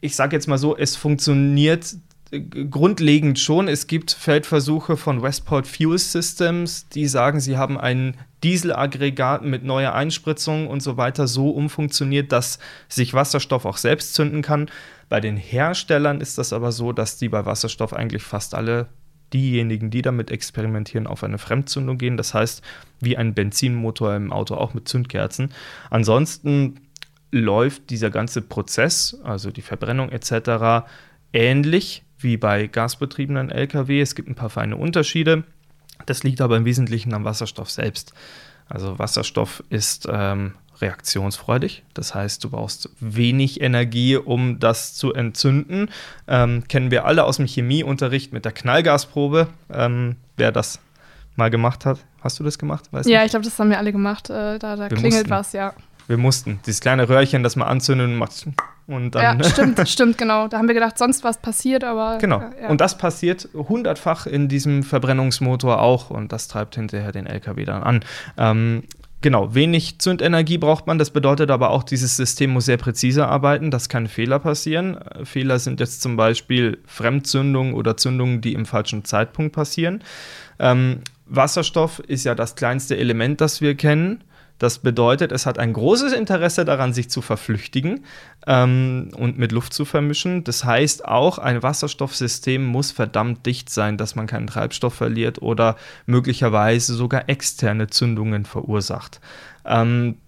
ich 0.00 0.14
sage 0.14 0.36
jetzt 0.36 0.46
mal 0.46 0.58
so, 0.58 0.76
es 0.76 0.96
funktioniert 0.96 1.96
grundlegend 2.70 3.38
schon. 3.38 3.68
Es 3.68 3.86
gibt 3.86 4.12
Feldversuche 4.12 4.96
von 4.96 5.22
Westport 5.22 5.66
Fuel 5.66 5.98
Systems, 5.98 6.88
die 6.88 7.06
sagen, 7.06 7.40
sie 7.40 7.56
haben 7.56 7.78
ein 7.78 8.16
Dieselaggregat 8.42 9.44
mit 9.44 9.64
neuer 9.64 9.94
Einspritzung 9.94 10.66
und 10.68 10.82
so 10.82 10.96
weiter 10.96 11.26
so 11.26 11.50
umfunktioniert, 11.50 12.32
dass 12.32 12.58
sich 12.88 13.14
Wasserstoff 13.14 13.64
auch 13.64 13.78
selbst 13.78 14.14
zünden 14.14 14.42
kann. 14.42 14.70
Bei 15.08 15.20
den 15.20 15.36
Herstellern 15.36 16.20
ist 16.20 16.38
das 16.38 16.52
aber 16.52 16.72
so, 16.72 16.92
dass 16.92 17.16
die 17.16 17.28
bei 17.28 17.46
Wasserstoff 17.46 17.92
eigentlich 17.92 18.22
fast 18.22 18.54
alle 18.54 18.88
diejenigen, 19.32 19.90
die 19.90 20.02
damit 20.02 20.30
experimentieren, 20.30 21.06
auf 21.06 21.24
eine 21.24 21.38
Fremdzündung 21.38 21.98
gehen. 21.98 22.16
Das 22.16 22.34
heißt, 22.34 22.62
wie 23.00 23.16
ein 23.16 23.34
Benzinmotor 23.34 24.14
im 24.14 24.32
Auto 24.32 24.54
auch 24.54 24.74
mit 24.74 24.88
Zündkerzen. 24.88 25.52
Ansonsten 25.90 26.80
läuft 27.30 27.90
dieser 27.90 28.10
ganze 28.10 28.42
Prozess, 28.42 29.18
also 29.24 29.50
die 29.50 29.62
Verbrennung 29.62 30.10
etc., 30.10 30.86
ähnlich 31.32 32.03
wie 32.18 32.36
bei 32.36 32.66
gasbetriebenen 32.66 33.50
Lkw. 33.50 34.00
Es 34.00 34.14
gibt 34.14 34.28
ein 34.28 34.34
paar 34.34 34.50
feine 34.50 34.76
Unterschiede. 34.76 35.44
Das 36.06 36.22
liegt 36.22 36.40
aber 36.40 36.56
im 36.56 36.64
Wesentlichen 36.64 37.14
am 37.14 37.24
Wasserstoff 37.24 37.70
selbst. 37.70 38.12
Also 38.68 38.98
Wasserstoff 38.98 39.62
ist 39.70 40.08
ähm, 40.10 40.54
reaktionsfreudig. 40.80 41.82
Das 41.94 42.14
heißt, 42.14 42.42
du 42.42 42.50
brauchst 42.50 42.90
wenig 43.00 43.60
Energie, 43.60 44.16
um 44.16 44.58
das 44.58 44.94
zu 44.94 45.12
entzünden. 45.12 45.88
Ähm, 46.26 46.64
kennen 46.68 46.90
wir 46.90 47.04
alle 47.04 47.24
aus 47.24 47.36
dem 47.36 47.46
Chemieunterricht 47.46 48.32
mit 48.32 48.44
der 48.44 48.52
Knallgasprobe. 48.52 49.48
Ähm, 49.72 50.16
wer 50.36 50.50
das 50.50 50.80
mal 51.36 51.50
gemacht 51.50 51.84
hat. 51.84 51.98
Hast 52.20 52.40
du 52.40 52.44
das 52.44 52.58
gemacht? 52.58 52.84
Weiß 52.90 53.06
ja, 53.06 53.18
nicht. 53.18 53.26
ich 53.26 53.30
glaube, 53.32 53.44
das 53.44 53.58
haben 53.58 53.70
wir 53.70 53.78
alle 53.78 53.92
gemacht. 53.92 54.30
Äh, 54.30 54.58
da, 54.58 54.76
da 54.76 54.88
klingelt 54.88 55.12
mussten. 55.12 55.30
was, 55.30 55.52
ja 55.52 55.74
wir 56.06 56.16
mussten. 56.16 56.60
Dieses 56.66 56.80
kleine 56.80 57.08
Röhrchen, 57.08 57.42
das 57.42 57.56
man 57.56 57.68
anzündet 57.68 58.08
und 58.08 58.16
macht 58.16 58.46
Und 58.86 59.14
dann 59.14 59.40
ja, 59.40 59.48
stimmt, 59.48 59.88
stimmt, 59.88 60.18
genau. 60.18 60.48
Da 60.48 60.58
haben 60.58 60.68
wir 60.68 60.74
gedacht, 60.74 60.98
sonst 60.98 61.24
was 61.24 61.38
passiert, 61.38 61.84
aber. 61.84 62.18
Genau. 62.18 62.42
Ja. 62.60 62.68
Und 62.68 62.80
das 62.80 62.98
passiert 62.98 63.48
hundertfach 63.54 64.26
in 64.26 64.48
diesem 64.48 64.82
Verbrennungsmotor 64.82 65.80
auch 65.80 66.10
und 66.10 66.32
das 66.32 66.48
treibt 66.48 66.74
hinterher 66.74 67.12
den 67.12 67.26
LKW 67.26 67.64
dann 67.64 67.82
an. 67.82 68.04
Ähm, 68.36 68.82
Genau, 69.24 69.54
wenig 69.54 70.00
Zündenergie 70.00 70.58
braucht 70.58 70.86
man. 70.86 70.98
Das 70.98 71.08
bedeutet 71.08 71.50
aber 71.50 71.70
auch, 71.70 71.82
dieses 71.82 72.14
System 72.14 72.50
muss 72.50 72.66
sehr 72.66 72.76
präzise 72.76 73.26
arbeiten. 73.26 73.70
Das 73.70 73.88
kann 73.88 74.06
Fehler 74.06 74.38
passieren. 74.38 74.98
Fehler 75.22 75.58
sind 75.58 75.80
jetzt 75.80 76.02
zum 76.02 76.18
Beispiel 76.18 76.76
Fremdzündungen 76.84 77.72
oder 77.72 77.96
Zündungen, 77.96 78.42
die 78.42 78.52
im 78.52 78.66
falschen 78.66 79.02
Zeitpunkt 79.06 79.54
passieren. 79.54 80.02
Ähm, 80.58 80.98
Wasserstoff 81.24 82.00
ist 82.00 82.24
ja 82.24 82.34
das 82.34 82.54
kleinste 82.54 82.98
Element, 82.98 83.40
das 83.40 83.62
wir 83.62 83.74
kennen. 83.76 84.22
Das 84.58 84.78
bedeutet, 84.78 85.32
es 85.32 85.46
hat 85.46 85.58
ein 85.58 85.72
großes 85.72 86.12
Interesse 86.12 86.64
daran, 86.64 86.92
sich 86.92 87.10
zu 87.10 87.22
verflüchtigen 87.22 88.04
ähm, 88.46 89.10
und 89.16 89.36
mit 89.36 89.52
Luft 89.52 89.74
zu 89.74 89.84
vermischen. 89.84 90.44
Das 90.44 90.64
heißt, 90.64 91.04
auch 91.04 91.38
ein 91.38 91.62
Wasserstoffsystem 91.62 92.64
muss 92.64 92.92
verdammt 92.92 93.46
dicht 93.46 93.68
sein, 93.68 93.96
dass 93.96 94.14
man 94.14 94.26
keinen 94.26 94.46
Treibstoff 94.46 94.94
verliert 94.94 95.42
oder 95.42 95.76
möglicherweise 96.06 96.94
sogar 96.94 97.28
externe 97.28 97.88
Zündungen 97.88 98.44
verursacht. 98.44 99.20
Ähm, 99.64 100.18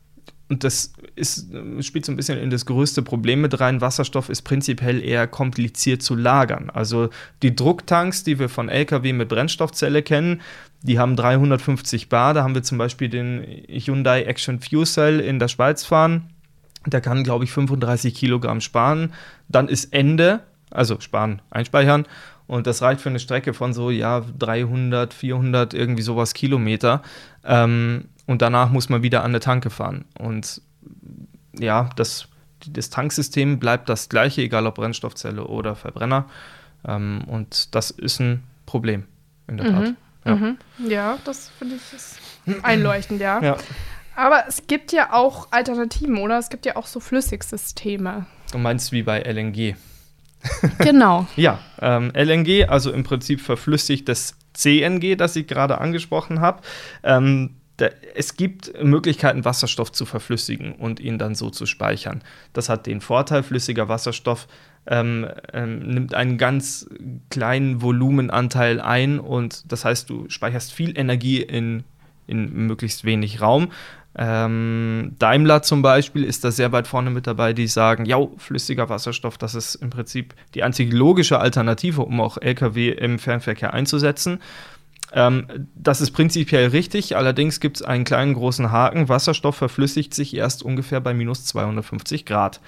und 0.49 0.64
das 0.64 0.92
ist, 1.17 1.49
spielt 1.81 2.05
so 2.05 2.13
ein 2.13 2.17
bisschen 2.17 2.39
in 2.39 2.51
das 2.51 2.67
größte 2.67 3.03
Problem 3.03 3.41
mit 3.41 3.59
rein. 3.59 3.81
Wasserstoff 3.81 4.29
ist 4.29 4.43
prinzipiell 4.43 5.03
eher 5.03 5.27
kompliziert 5.27 6.03
zu 6.03 6.15
lagern. 6.15 6.71
Also 6.71 7.09
die 7.43 7.57
Drucktanks, 7.57 8.23
die 8.23 8.39
wir 8.39 8.49
von 8.49 8.69
Lkw 8.69 9.13
mit 9.13 9.29
Brennstoffzelle 9.29 10.03
kennen, 10.03 10.43
die 10.83 10.99
haben 10.99 11.17
350 11.17 12.09
Bar. 12.09 12.35
Da 12.35 12.43
haben 12.45 12.55
wir 12.55 12.63
zum 12.63 12.79
Beispiel 12.79 13.09
den 13.09 13.43
Hyundai 13.69 14.23
Action 14.23 14.61
Fuel 14.61 14.87
Cell 14.87 15.21
in 15.21 15.39
der 15.39 15.49
Schweiz 15.49 15.85
fahren. 15.85 16.31
Der 16.87 17.01
kann, 17.01 17.25
glaube 17.25 17.45
ich, 17.45 17.51
35 17.51 18.15
Kilogramm 18.15 18.61
sparen. 18.61 19.13
Dann 19.49 19.69
ist 19.69 19.93
Ende, 19.93 20.41
also 20.71 21.01
sparen, 21.01 21.43
einspeichern. 21.51 22.07
Und 22.47 22.67
das 22.67 22.83
reicht 22.83 23.01
für 23.01 23.09
eine 23.09 23.19
Strecke 23.19 23.55
von 23.55 23.73
so, 23.73 23.91
ja, 23.91 24.23
300, 24.39 25.13
400, 25.13 25.75
irgendwie 25.75 26.03
sowas 26.03 26.33
Kilometer. 26.33 27.03
Ähm, 27.45 28.05
und 28.27 28.43
danach 28.43 28.71
muss 28.71 28.89
man 28.89 29.03
wieder 29.03 29.21
an 29.21 29.31
eine 29.31 29.41
Tanke 29.41 29.71
fahren. 29.71 30.05
Und 30.19 30.61
ja, 31.59 31.90
das, 31.97 32.28
das 32.66 32.90
Tanksystem 32.90 33.59
bleibt 33.59 33.88
das 33.88 34.09
gleiche, 34.09 34.43
egal 34.43 34.66
ob 34.66 34.76
Brennstoffzelle 34.76 35.45
oder 35.45 35.75
Verbrenner. 35.75 36.26
Ähm, 36.87 37.23
und 37.26 37.75
das 37.75 37.90
ist 37.90 38.21
ein 38.21 38.43
Problem, 38.66 39.05
in 39.49 39.57
der 39.57 39.66
mhm. 39.66 39.73
Tat. 39.73 39.95
Ja, 40.25 40.35
mhm. 40.35 40.59
ja 40.88 41.19
das 41.25 41.50
finde 41.59 41.76
ich 41.76 41.93
ist 41.93 42.19
einleuchtend, 42.62 43.21
ja. 43.21 43.40
ja. 43.43 43.57
Aber 44.14 44.45
es 44.49 44.66
gibt 44.66 44.93
ja 44.93 45.12
auch 45.12 45.49
Alternativen, 45.50 46.19
oder? 46.19 46.38
Es 46.38 46.49
gibt 46.49 46.64
ja 46.64 46.76
auch 46.76 46.87
so 46.87 47.00
Flüssigsysteme. 47.00 48.26
Du 48.50 48.59
meinst 48.59 48.93
wie 48.93 49.02
bei 49.02 49.21
LNG? 49.21 49.76
Genau. 50.78 51.26
ja, 51.35 51.59
ähm, 51.81 52.12
LNG, 52.14 52.69
also 52.69 52.93
im 52.93 53.02
Prinzip 53.02 53.40
verflüssigtes 53.40 54.37
CNG, 54.52 55.16
das 55.16 55.35
ich 55.35 55.49
gerade 55.49 55.78
angesprochen 55.78 56.40
habe. 56.40 56.62
Ähm, 57.02 57.57
da, 57.76 57.90
es 58.14 58.37
gibt 58.37 58.73
Möglichkeiten, 58.83 59.45
Wasserstoff 59.45 59.92
zu 59.92 60.06
verflüssigen 60.06 60.73
und 60.73 61.00
ihn 61.00 61.18
dann 61.18 61.35
so 61.35 61.50
zu 61.50 61.66
speichern. 61.66 62.23
Das 62.52 62.68
hat 62.68 62.87
den 62.87 63.00
Vorteil, 63.00 63.42
flüssiger 63.42 63.88
Wasserstoff 63.88 64.49
ähm, 64.87 65.26
ähm, 65.52 65.80
nimmt 65.80 66.14
einen 66.14 66.38
ganz 66.38 66.88
kleinen 67.30 67.83
Volumenanteil 67.83 68.80
ein 68.80 69.18
und 69.18 69.71
das 69.71 69.85
heißt, 69.85 70.09
du 70.09 70.28
speicherst 70.28 70.73
viel 70.73 70.97
Energie 70.99 71.42
in, 71.42 71.85
in 72.26 72.66
möglichst 72.66 73.04
wenig 73.04 73.40
Raum. 73.40 73.68
Ähm, 74.18 75.14
Daimler 75.18 75.62
zum 75.62 75.83
Beispiel 75.83 76.25
ist 76.25 76.42
da 76.45 76.50
sehr 76.50 76.73
weit 76.73 76.87
vorne 76.87 77.11
mit 77.11 77.26
dabei, 77.26 77.52
die 77.52 77.66
sagen, 77.66 78.06
ja, 78.06 78.18
flüssiger 78.38 78.88
Wasserstoff, 78.88 79.37
das 79.37 79.54
ist 79.54 79.75
im 79.75 79.90
Prinzip 79.90 80.35
die 80.54 80.62
einzige 80.62 80.97
logische 80.97 81.38
Alternative, 81.38 82.02
um 82.02 82.21
auch 82.21 82.38
Lkw 82.38 82.90
im 82.90 83.18
Fernverkehr 83.18 83.75
einzusetzen. 83.75 84.40
Ähm, 85.13 85.69
das 85.75 86.01
ist 86.01 86.11
prinzipiell 86.11 86.69
richtig, 86.69 87.17
allerdings 87.17 87.61
gibt 87.61 87.77
es 87.77 87.83
einen 87.83 88.05
kleinen 88.05 88.35
großen 88.35 88.71
Haken. 88.73 89.09
Wasserstoff 89.09 89.57
verflüssigt 89.57 90.15
sich 90.15 90.35
erst 90.35 90.63
ungefähr 90.63 91.01
bei 91.01 91.15
minus 91.15 91.45
250 91.47 92.25
Grad. 92.27 92.61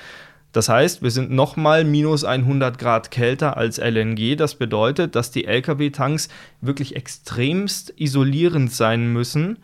Das 0.53 0.69
heißt, 0.69 1.03
wir 1.03 1.11
sind 1.11 1.31
nochmal 1.31 1.85
minus 1.85 2.25
100 2.25 2.79
Grad 2.79 3.11
kälter 3.11 3.57
als 3.57 3.79
LNG. 3.79 4.37
Das 4.37 4.55
bedeutet, 4.55 5.15
dass 5.15 5.31
die 5.31 5.45
Lkw-Tanks 5.45 6.29
wirklich 6.61 6.97
extremst 6.97 7.93
isolierend 7.97 8.73
sein 8.73 9.13
müssen 9.13 9.59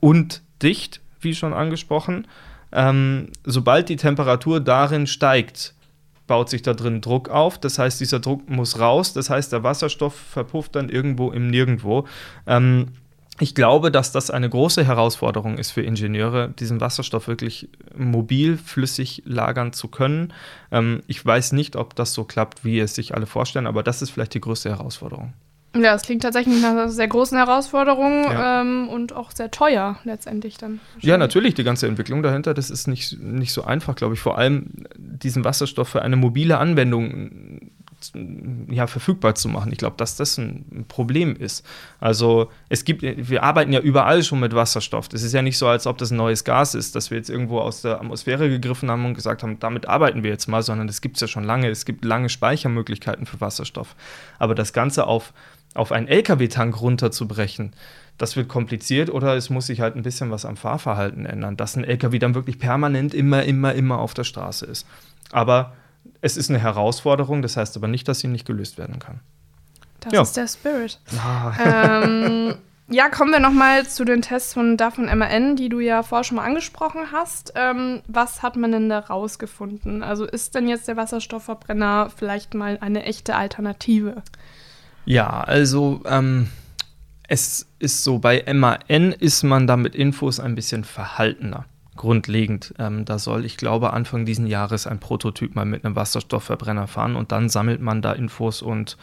und 0.00 0.42
dicht, 0.62 1.00
wie 1.20 1.34
schon 1.34 1.52
angesprochen. 1.52 2.26
Ähm, 2.72 3.28
sobald 3.44 3.88
die 3.88 3.96
Temperatur 3.96 4.60
darin 4.60 5.06
steigt, 5.06 5.74
baut 6.28 6.48
sich 6.48 6.62
da 6.62 6.74
drin 6.74 7.00
Druck 7.00 7.28
auf. 7.28 7.58
Das 7.58 7.80
heißt, 7.80 8.00
dieser 8.00 8.20
Druck 8.20 8.48
muss 8.48 8.78
raus. 8.78 9.12
Das 9.12 9.30
heißt, 9.30 9.52
der 9.52 9.64
Wasserstoff 9.64 10.14
verpufft 10.14 10.76
dann 10.76 10.88
irgendwo 10.88 11.32
im 11.32 11.48
Nirgendwo. 11.48 12.06
Ähm, 12.46 12.92
ich 13.40 13.54
glaube, 13.54 13.90
dass 13.90 14.10
das 14.10 14.30
eine 14.30 14.48
große 14.48 14.84
Herausforderung 14.84 15.58
ist 15.58 15.70
für 15.70 15.82
Ingenieure, 15.82 16.48
diesen 16.48 16.80
Wasserstoff 16.80 17.28
wirklich 17.28 17.68
mobil, 17.96 18.56
flüssig 18.56 19.22
lagern 19.26 19.72
zu 19.72 19.88
können. 19.88 20.32
Ähm, 20.72 21.02
ich 21.06 21.24
weiß 21.24 21.52
nicht, 21.52 21.76
ob 21.76 21.94
das 21.94 22.14
so 22.14 22.24
klappt, 22.24 22.64
wie 22.64 22.80
es 22.80 22.94
sich 22.94 23.14
alle 23.14 23.26
vorstellen, 23.26 23.66
aber 23.66 23.82
das 23.82 24.02
ist 24.02 24.10
vielleicht 24.10 24.34
die 24.34 24.40
größte 24.40 24.70
Herausforderung. 24.70 25.34
Ja, 25.76 25.94
es 25.94 26.02
klingt 26.02 26.22
tatsächlich 26.22 26.60
nach 26.62 26.70
einer 26.70 26.88
sehr 26.88 27.08
großen 27.08 27.36
Herausforderung 27.36 28.24
ja. 28.24 28.62
ähm, 28.62 28.88
und 28.88 29.14
auch 29.14 29.30
sehr 29.30 29.50
teuer 29.50 29.98
letztendlich 30.04 30.56
dann. 30.56 30.80
Ja, 31.00 31.18
natürlich, 31.18 31.54
die 31.54 31.64
ganze 31.64 31.86
Entwicklung 31.86 32.22
dahinter, 32.22 32.54
das 32.54 32.70
ist 32.70 32.88
nicht, 32.88 33.20
nicht 33.20 33.52
so 33.52 33.64
einfach, 33.64 33.94
glaube 33.94 34.14
ich. 34.14 34.20
Vor 34.20 34.38
allem 34.38 34.70
diesen 34.96 35.44
Wasserstoff 35.44 35.88
für 35.88 36.02
eine 36.02 36.16
mobile 36.16 36.58
Anwendung 36.58 37.70
ja, 38.70 38.86
verfügbar 38.86 39.34
zu 39.34 39.48
machen. 39.48 39.72
Ich 39.72 39.78
glaube, 39.78 39.96
dass 39.96 40.16
das 40.16 40.38
ein 40.38 40.84
Problem 40.88 41.34
ist. 41.34 41.66
Also 42.00 42.50
es 42.68 42.84
gibt, 42.84 43.02
wir 43.02 43.42
arbeiten 43.42 43.72
ja 43.72 43.80
überall 43.80 44.22
schon 44.22 44.40
mit 44.40 44.54
Wasserstoff. 44.54 45.08
Das 45.08 45.22
ist 45.22 45.32
ja 45.32 45.42
nicht 45.42 45.58
so, 45.58 45.66
als 45.66 45.86
ob 45.86 45.98
das 45.98 46.10
ein 46.10 46.16
neues 46.16 46.44
Gas 46.44 46.74
ist, 46.74 46.94
das 46.94 47.10
wir 47.10 47.18
jetzt 47.18 47.28
irgendwo 47.28 47.58
aus 47.58 47.82
der 47.82 47.96
Atmosphäre 47.96 48.48
gegriffen 48.48 48.90
haben 48.90 49.04
und 49.04 49.14
gesagt 49.14 49.42
haben, 49.42 49.58
damit 49.58 49.86
arbeiten 49.86 50.22
wir 50.22 50.30
jetzt 50.30 50.46
mal, 50.46 50.62
sondern 50.62 50.86
das 50.86 51.00
gibt 51.00 51.16
es 51.16 51.22
ja 51.22 51.26
schon 51.26 51.44
lange. 51.44 51.68
Es 51.68 51.84
gibt 51.84 52.04
lange 52.04 52.28
Speichermöglichkeiten 52.28 53.26
für 53.26 53.40
Wasserstoff. 53.40 53.96
Aber 54.38 54.54
das 54.54 54.72
Ganze 54.72 55.06
auf, 55.06 55.32
auf 55.78 55.92
einen 55.92 56.08
LKW-Tank 56.08 56.80
runterzubrechen, 56.80 57.72
das 58.18 58.36
wird 58.36 58.48
kompliziert 58.48 59.10
oder 59.10 59.36
es 59.36 59.48
muss 59.48 59.66
sich 59.66 59.80
halt 59.80 59.94
ein 59.94 60.02
bisschen 60.02 60.30
was 60.30 60.44
am 60.44 60.56
Fahrverhalten 60.56 61.24
ändern, 61.24 61.56
dass 61.56 61.76
ein 61.76 61.84
LKW 61.84 62.18
dann 62.18 62.34
wirklich 62.34 62.58
permanent 62.58 63.14
immer, 63.14 63.44
immer, 63.44 63.74
immer 63.74 63.98
auf 63.98 64.12
der 64.12 64.24
Straße 64.24 64.66
ist. 64.66 64.86
Aber 65.30 65.72
es 66.20 66.36
ist 66.36 66.50
eine 66.50 66.58
Herausforderung, 66.58 67.42
das 67.42 67.56
heißt 67.56 67.76
aber 67.76 67.86
nicht, 67.86 68.08
dass 68.08 68.20
sie 68.20 68.28
nicht 68.28 68.44
gelöst 68.44 68.76
werden 68.76 68.98
kann. 68.98 69.20
Das 70.00 70.12
ja. 70.12 70.22
ist 70.22 70.36
der 70.36 70.48
Spirit. 70.48 71.00
Ah. 71.16 72.02
Ähm, 72.04 72.54
ja, 72.88 73.08
kommen 73.08 73.30
wir 73.30 73.40
nochmal 73.40 73.86
zu 73.86 74.04
den 74.04 74.22
Tests 74.22 74.54
von 74.54 74.76
DAF 74.76 74.98
und 74.98 75.06
MAN, 75.16 75.54
die 75.54 75.68
du 75.68 75.78
ja 75.78 76.02
vorher 76.02 76.24
schon 76.24 76.36
mal 76.36 76.44
angesprochen 76.44 77.12
hast. 77.12 77.52
Ähm, 77.54 78.02
was 78.08 78.42
hat 78.42 78.56
man 78.56 78.72
denn 78.72 78.88
da 78.88 78.98
rausgefunden? 78.98 80.02
Also 80.02 80.24
ist 80.24 80.56
denn 80.56 80.68
jetzt 80.68 80.88
der 80.88 80.96
Wasserstoffverbrenner 80.96 82.10
vielleicht 82.16 82.54
mal 82.54 82.78
eine 82.80 83.04
echte 83.04 83.36
Alternative? 83.36 84.22
Ja, 85.08 85.40
also 85.40 86.02
ähm, 86.04 86.48
es 87.28 87.66
ist 87.78 88.04
so, 88.04 88.18
bei 88.18 88.44
MAN 88.52 89.12
ist 89.12 89.42
man 89.42 89.66
da 89.66 89.78
mit 89.78 89.94
Infos 89.94 90.38
ein 90.38 90.54
bisschen 90.54 90.84
verhaltener 90.84 91.64
grundlegend. 91.96 92.74
Ähm, 92.78 93.06
da 93.06 93.18
soll, 93.18 93.46
ich 93.46 93.56
glaube, 93.56 93.94
Anfang 93.94 94.26
diesen 94.26 94.46
Jahres 94.46 94.86
ein 94.86 95.00
Prototyp 95.00 95.56
mal 95.56 95.64
mit 95.64 95.84
einem 95.84 95.96
Wasserstoffverbrenner 95.96 96.88
fahren 96.88 97.16
und 97.16 97.32
dann 97.32 97.48
sammelt 97.48 97.80
man 97.80 98.02
da 98.02 98.12
Infos 98.12 98.60
und 98.60 98.98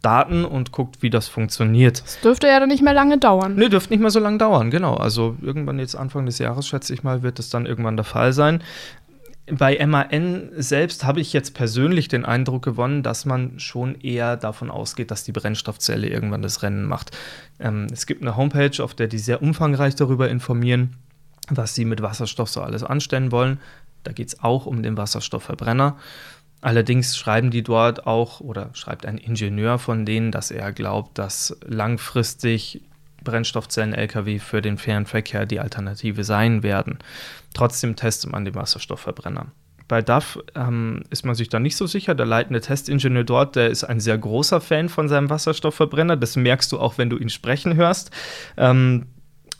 Daten 0.00 0.46
und 0.46 0.72
guckt, 0.72 1.02
wie 1.02 1.10
das 1.10 1.28
funktioniert. 1.28 2.02
Das 2.02 2.20
dürfte 2.20 2.46
ja 2.46 2.58
dann 2.58 2.70
nicht 2.70 2.82
mehr 2.82 2.94
lange 2.94 3.18
dauern. 3.18 3.54
Nee, 3.56 3.68
dürfte 3.68 3.92
nicht 3.92 4.00
mehr 4.00 4.10
so 4.10 4.20
lange 4.20 4.38
dauern, 4.38 4.70
genau. 4.70 4.94
Also 4.94 5.36
irgendwann 5.42 5.78
jetzt 5.78 5.94
Anfang 5.94 6.24
des 6.24 6.38
Jahres, 6.38 6.66
schätze 6.66 6.94
ich 6.94 7.02
mal, 7.02 7.22
wird 7.22 7.38
es 7.38 7.50
dann 7.50 7.66
irgendwann 7.66 7.96
der 7.96 8.04
Fall 8.04 8.32
sein. 8.32 8.62
Bei 9.50 9.84
MAN 9.86 10.50
selbst 10.56 11.04
habe 11.04 11.20
ich 11.20 11.34
jetzt 11.34 11.52
persönlich 11.54 12.08
den 12.08 12.24
Eindruck 12.24 12.62
gewonnen, 12.62 13.02
dass 13.02 13.26
man 13.26 13.58
schon 13.60 13.94
eher 14.00 14.38
davon 14.38 14.70
ausgeht, 14.70 15.10
dass 15.10 15.24
die 15.24 15.32
Brennstoffzelle 15.32 16.08
irgendwann 16.08 16.40
das 16.40 16.62
Rennen 16.62 16.86
macht. 16.86 17.10
Ähm, 17.60 17.88
es 17.92 18.06
gibt 18.06 18.22
eine 18.22 18.36
Homepage, 18.36 18.82
auf 18.82 18.94
der 18.94 19.06
die 19.06 19.18
sehr 19.18 19.42
umfangreich 19.42 19.96
darüber 19.96 20.30
informieren 20.30 20.96
was 21.48 21.74
sie 21.74 21.84
mit 21.84 22.02
Wasserstoff 22.02 22.48
so 22.48 22.62
alles 22.62 22.84
anstellen 22.84 23.32
wollen. 23.32 23.60
Da 24.02 24.12
geht 24.12 24.28
es 24.28 24.42
auch 24.42 24.66
um 24.66 24.82
den 24.82 24.96
Wasserstoffverbrenner. 24.96 25.96
Allerdings 26.60 27.16
schreiben 27.16 27.50
die 27.50 27.62
dort 27.62 28.06
auch 28.06 28.40
oder 28.40 28.70
schreibt 28.72 29.04
ein 29.04 29.18
Ingenieur 29.18 29.78
von 29.78 30.06
denen, 30.06 30.30
dass 30.30 30.50
er 30.50 30.72
glaubt, 30.72 31.18
dass 31.18 31.56
langfristig 31.66 32.82
Brennstoffzellen-Lkw 33.24 34.38
für 34.38 34.62
den 34.62 34.78
Fernverkehr 34.78 35.46
die 35.46 35.60
Alternative 35.60 36.24
sein 36.24 36.62
werden. 36.62 36.98
Trotzdem 37.54 37.96
testet 37.96 38.30
man 38.30 38.44
den 38.44 38.54
Wasserstoffverbrenner. 38.54 39.46
Bei 39.86 40.00
DAF 40.00 40.38
ähm, 40.54 41.02
ist 41.10 41.26
man 41.26 41.34
sich 41.34 41.48
da 41.48 41.58
nicht 41.60 41.76
so 41.76 41.86
sicher. 41.86 42.14
Der 42.14 42.26
leitende 42.26 42.60
Testingenieur 42.60 43.24
dort, 43.24 43.56
der 43.56 43.68
ist 43.68 43.84
ein 43.84 44.00
sehr 44.00 44.16
großer 44.16 44.60
Fan 44.60 44.88
von 44.88 45.08
seinem 45.08 45.28
Wasserstoffverbrenner. 45.28 46.16
Das 46.16 46.36
merkst 46.36 46.72
du 46.72 46.78
auch, 46.78 46.96
wenn 46.96 47.10
du 47.10 47.18
ihn 47.18 47.28
sprechen 47.28 47.74
hörst. 47.74 48.10
Ähm, 48.56 49.06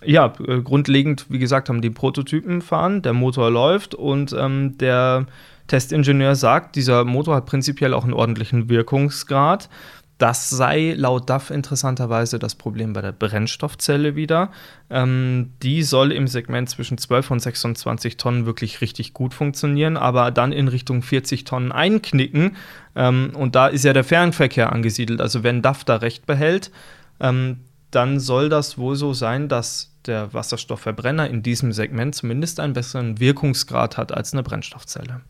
ja, 0.03 0.33
äh, 0.47 0.61
grundlegend, 0.61 1.27
wie 1.29 1.39
gesagt, 1.39 1.69
haben 1.69 1.83
die 1.83 1.91
Prototypen 1.91 2.63
fahren, 2.63 3.03
der 3.03 3.13
Motor 3.13 3.51
läuft 3.51 3.95
und 3.95 4.35
ähm, 4.39 4.77
der, 4.79 5.27
Testingenieur 5.67 6.37
sagt, 6.37 6.77
dieser 6.77 7.05
Motor 7.05 7.37
hat 7.37 7.47
prinzipiell 7.47 7.95
auch 7.95 8.05
einen 8.05 8.13
ordentlichen 8.13 8.69
Wirkungsgrad. 8.69 9.71
Das 10.19 10.49
sei 10.49 10.95
laut 10.97 11.29
DAF 11.29 11.51
interessanterweise 11.51 12.39
das 12.39 12.55
Problem 12.55 12.93
bei 12.93 13.03
der 13.03 13.13
Brennstoffzelle 13.13 14.15
wieder. 14.15 14.51
Ähm, 14.89 15.53
die 15.63 15.83
soll 15.83 16.13
im 16.13 16.29
Segment 16.29 16.71
zwischen 16.71 16.99
12 16.99 17.33
und 17.33 17.41
26 17.41 18.17
Tonnen 18.17 18.47
wirklich 18.47 18.81
richtig 18.81 19.13
gut 19.13 19.35
funktionieren, 19.35 19.97
aber 19.97 20.31
dann 20.31 20.53
in 20.53 20.69
Richtung 20.69 21.03
40 21.03 21.45
Tonnen 21.45 21.73
einknicken. 21.73 22.57
Ähm, 22.95 23.33
und 23.35 23.57
da 23.57 23.67
ist 23.67 23.85
ja 23.85 23.93
der 23.93 24.05
Fernverkehr 24.05 24.73
angesiedelt. 24.73 25.21
Also 25.21 25.43
wenn 25.43 25.63
DAF 25.63 25.85
da 25.85 25.97
recht 25.97 26.27
behält, 26.27 26.71
ähm, 27.19 27.59
dann 27.91 28.21
soll 28.21 28.49
das 28.49 28.79
wohl 28.79 28.97
so 28.97 29.13
sein, 29.15 29.49
dass 29.49 29.93
der 30.07 30.33
Wasserstoffverbrenner 30.33 31.29
in 31.29 31.43
diesem 31.43 31.73
Segment 31.73 32.15
zumindest 32.15 32.61
einen 32.61 32.73
besseren 32.73 33.19
Wirkungsgrad 33.19 33.97
hat 33.97 34.13
als 34.13 34.33
eine 34.33 34.43
Brennstoffzelle. 34.43 35.23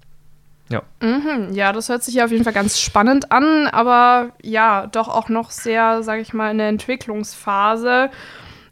Ja. 0.71 0.83
Mhm, 1.01 1.53
ja, 1.53 1.73
das 1.73 1.89
hört 1.89 2.03
sich 2.03 2.15
ja 2.15 2.25
auf 2.25 2.31
jeden 2.31 2.45
Fall 2.45 2.53
ganz 2.53 2.81
spannend 2.81 3.31
an, 3.31 3.67
aber 3.67 4.33
ja, 4.43 4.87
doch 4.87 5.09
auch 5.09 5.29
noch 5.29 5.51
sehr, 5.51 6.03
sage 6.03 6.23
ich 6.23 6.33
mal, 6.33 6.51
in 6.51 6.59
der 6.59 6.69
Entwicklungsphase. 6.69 8.11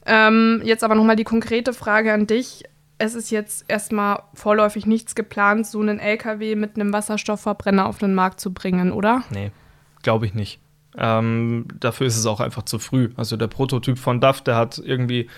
Ähm, 0.06 0.62
jetzt 0.64 0.84
aber 0.84 0.94
nochmal 0.94 1.16
die 1.16 1.24
konkrete 1.24 1.72
Frage 1.72 2.12
an 2.12 2.26
dich. 2.26 2.64
Es 2.98 3.14
ist 3.14 3.30
jetzt 3.30 3.64
erstmal 3.68 4.22
vorläufig 4.34 4.86
nichts 4.86 5.14
geplant, 5.14 5.66
so 5.66 5.80
einen 5.80 5.98
LKW 5.98 6.56
mit 6.56 6.76
einem 6.76 6.92
Wasserstoffverbrenner 6.92 7.86
auf 7.86 7.98
den 7.98 8.14
Markt 8.14 8.40
zu 8.40 8.52
bringen, 8.52 8.92
oder? 8.92 9.22
Nee, 9.30 9.50
glaube 10.02 10.26
ich 10.26 10.34
nicht. 10.34 10.60
Ähm, 10.96 11.66
dafür 11.80 12.06
ist 12.06 12.16
es 12.16 12.26
auch 12.26 12.40
einfach 12.40 12.62
zu 12.64 12.78
früh. 12.78 13.10
Also 13.16 13.36
der 13.36 13.46
Prototyp 13.46 13.98
von 13.98 14.20
DAF, 14.20 14.42
der 14.42 14.56
hat 14.56 14.78
irgendwie 14.78 15.28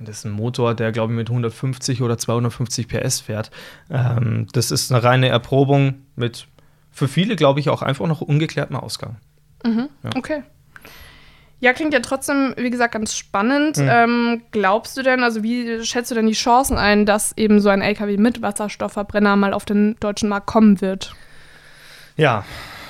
das 0.00 0.18
ist 0.18 0.24
ein 0.24 0.32
Motor, 0.32 0.74
der, 0.74 0.92
glaube 0.92 1.12
ich, 1.12 1.16
mit 1.16 1.28
150 1.28 2.02
oder 2.02 2.18
250 2.18 2.88
PS 2.88 3.20
fährt. 3.20 3.50
Ähm, 3.90 4.46
das 4.52 4.70
ist 4.70 4.92
eine 4.92 5.02
reine 5.02 5.28
Erprobung 5.28 6.02
mit 6.16 6.46
für 6.90 7.08
viele, 7.08 7.36
glaube 7.36 7.60
ich, 7.60 7.68
auch 7.68 7.82
einfach 7.82 8.06
noch 8.06 8.20
ungeklärtem 8.20 8.76
Ausgang. 8.76 9.16
Mhm. 9.64 9.88
Ja. 10.02 10.10
Okay. 10.16 10.42
Ja, 11.58 11.72
klingt 11.72 11.94
ja 11.94 12.00
trotzdem, 12.00 12.54
wie 12.56 12.70
gesagt, 12.70 12.92
ganz 12.92 13.16
spannend. 13.16 13.78
Mhm. 13.78 13.88
Ähm, 13.90 14.42
glaubst 14.50 14.96
du 14.96 15.02
denn, 15.02 15.22
also 15.22 15.42
wie 15.42 15.84
schätzt 15.84 16.10
du 16.10 16.14
denn 16.14 16.26
die 16.26 16.34
Chancen 16.34 16.76
ein, 16.76 17.06
dass 17.06 17.36
eben 17.36 17.60
so 17.60 17.70
ein 17.70 17.80
LKW 17.80 18.18
mit 18.18 18.42
Wasserstoffverbrenner 18.42 19.36
mal 19.36 19.54
auf 19.54 19.64
den 19.64 19.96
deutschen 20.00 20.28
Markt 20.28 20.46
kommen 20.46 20.80
wird? 20.80 21.14
Ja, 22.16 22.44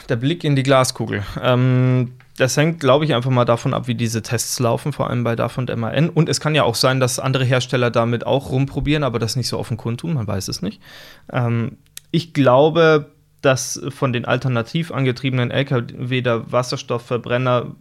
der 0.09 0.17
Blick 0.17 0.45
in 0.45 0.57
die 0.57 0.63
Glaskugel. 0.63 1.23
Ähm, 1.41 2.13
das 2.37 2.57
hängt, 2.57 2.81
glaube 2.81 3.05
ich, 3.05 3.15
einfach 3.15 3.31
mal 3.31 3.45
davon 3.45 3.73
ab, 3.75 3.87
wie 3.87 3.95
diese 3.95 4.23
Tests 4.23 4.59
laufen, 4.61 4.93
vor 4.93 5.09
allem 5.09 5.25
bei 5.25 5.37
DAF 5.37 5.57
und 5.59 5.75
MAN. 5.75 6.11
Und 6.11 6.29
es 6.29 6.41
kann 6.41 6.55
ja 6.55 6.65
auch 6.65 6.75
sein, 6.75 7.01
dass 7.01 7.19
andere 7.19 7.45
Hersteller 7.45 7.91
damit 7.91 8.27
auch 8.27 8.51
rumprobieren, 8.51 9.05
aber 9.05 9.19
das 9.19 9.37
nicht 9.37 9.49
so 9.49 9.59
offen 9.59 9.77
kundtun, 9.77 10.15
man 10.15 10.27
weiß 10.27 10.49
es 10.49 10.63
nicht. 10.63 10.81
Ähm, 11.33 11.79
ich 12.11 12.35
glaube, 12.35 13.11
dass 13.43 13.81
von 13.89 14.13
den 14.13 14.25
alternativ 14.25 14.93
angetriebenen 14.93 15.51
Lkw 15.51 16.21
der 16.21 16.51
Wasserstoffverbrenner 16.53 17.75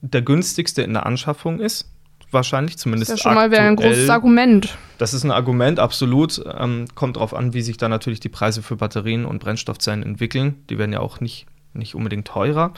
der 0.00 0.22
günstigste 0.22 0.82
in 0.82 0.92
der 0.92 1.06
Anschaffung 1.06 1.60
ist. 1.60 1.90
Wahrscheinlich, 2.32 2.76
zumindest. 2.76 3.12
Das 3.12 3.20
ist 3.20 3.24
ja 3.24 3.30
schon 3.30 3.34
mal 3.36 3.54
ein 3.54 3.76
großes 3.76 4.10
Argument. 4.10 4.76
Das 4.98 5.14
ist 5.14 5.22
ein 5.24 5.30
Argument, 5.30 5.78
absolut. 5.78 6.44
Ähm, 6.58 6.86
kommt 6.94 7.16
darauf 7.16 7.34
an, 7.34 7.54
wie 7.54 7.62
sich 7.62 7.76
da 7.76 7.88
natürlich 7.88 8.20
die 8.20 8.28
Preise 8.28 8.62
für 8.62 8.76
Batterien 8.76 9.24
und 9.24 9.38
Brennstoffzellen 9.38 10.02
entwickeln. 10.02 10.56
Die 10.68 10.76
werden 10.76 10.92
ja 10.92 11.00
auch 11.00 11.20
nicht 11.20 11.46
nicht 11.76 11.94
unbedingt 11.94 12.26
teurer. 12.26 12.72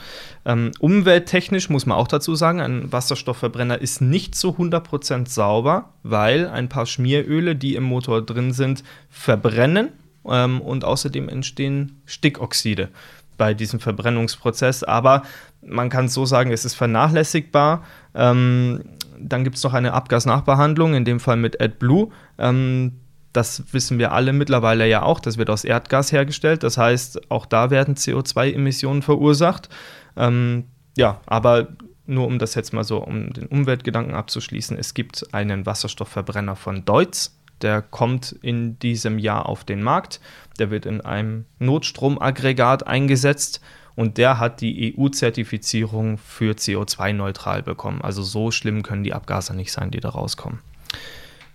Ähm, 0.45 0.71
umwelttechnisch 0.79 1.69
muss 1.69 1.85
man 1.85 1.97
auch 1.97 2.07
dazu 2.07 2.35
sagen, 2.35 2.61
ein 2.61 2.91
Wasserstoffverbrenner 2.91 3.79
ist 3.79 4.01
nicht 4.01 4.35
zu 4.35 4.51
100% 4.51 5.27
sauber, 5.27 5.93
weil 6.03 6.47
ein 6.47 6.69
paar 6.69 6.85
Schmieröle, 6.85 7.55
die 7.55 7.75
im 7.75 7.83
Motor 7.83 8.21
drin 8.21 8.51
sind, 8.51 8.83
verbrennen 9.09 9.89
ähm, 10.25 10.61
und 10.61 10.85
außerdem 10.85 11.29
entstehen 11.29 12.01
Stickoxide 12.05 12.89
bei 13.37 13.53
diesem 13.53 13.79
Verbrennungsprozess. 13.79 14.83
Aber 14.83 15.23
man 15.65 15.89
kann 15.89 16.05
es 16.05 16.13
so 16.13 16.25
sagen, 16.25 16.51
es 16.51 16.65
ist 16.65 16.75
vernachlässigbar. 16.75 17.83
Ähm, 18.13 18.83
dann 19.19 19.43
gibt 19.43 19.57
es 19.57 19.63
noch 19.63 19.73
eine 19.73 19.93
Abgasnachbehandlung, 19.93 20.93
in 20.93 21.05
dem 21.05 21.19
Fall 21.19 21.37
mit 21.37 21.61
AdBlue. 21.61 22.09
Ähm, 22.37 22.99
das 23.33 23.73
wissen 23.73 23.99
wir 23.99 24.11
alle 24.11 24.33
mittlerweile 24.33 24.87
ja 24.87 25.03
auch, 25.03 25.19
das 25.19 25.37
wird 25.37 25.49
aus 25.49 25.63
Erdgas 25.63 26.11
hergestellt. 26.11 26.63
Das 26.63 26.77
heißt, 26.77 27.31
auch 27.31 27.45
da 27.45 27.69
werden 27.69 27.95
CO2-Emissionen 27.95 29.01
verursacht. 29.01 29.69
Ähm, 30.17 30.65
ja, 30.97 31.21
aber 31.25 31.67
nur 32.05 32.25
um 32.25 32.39
das 32.39 32.55
jetzt 32.55 32.73
mal 32.73 32.83
so, 32.83 32.97
um 32.97 33.31
den 33.33 33.45
Umweltgedanken 33.45 34.15
abzuschließen, 34.15 34.77
es 34.77 34.95
gibt 34.95 35.33
einen 35.33 35.65
Wasserstoffverbrenner 35.65 36.55
von 36.55 36.85
Deutz, 36.85 37.39
der 37.61 37.81
kommt 37.81 38.31
in 38.31 38.79
diesem 38.79 39.19
Jahr 39.19 39.47
auf 39.47 39.63
den 39.63 39.83
Markt. 39.83 40.19
Der 40.59 40.71
wird 40.71 40.85
in 40.85 41.01
einem 41.01 41.45
Notstromaggregat 41.59 42.87
eingesetzt 42.87 43.61
und 43.95 44.17
der 44.17 44.39
hat 44.39 44.61
die 44.61 44.95
EU-Zertifizierung 44.97 46.17
für 46.17 46.53
CO2-neutral 46.53 47.63
bekommen. 47.63 48.01
Also 48.01 48.23
so 48.23 48.51
schlimm 48.51 48.81
können 48.81 49.03
die 49.03 49.13
Abgase 49.13 49.55
nicht 49.55 49.71
sein, 49.71 49.91
die 49.91 49.99
da 49.99 50.09
rauskommen. 50.09 50.59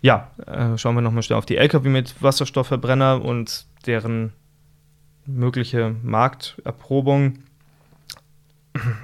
Ja, 0.04 0.32
äh, 0.46 0.76
schauen 0.76 0.96
wir 0.96 1.00
nochmal 1.00 1.22
schnell 1.22 1.38
auf 1.38 1.46
die 1.46 1.56
Lkw 1.56 1.88
mit 1.88 2.22
Wasserstoffverbrenner 2.22 3.24
und 3.24 3.64
deren 3.86 4.34
mögliche 5.24 5.96
Markterprobung. 6.02 7.38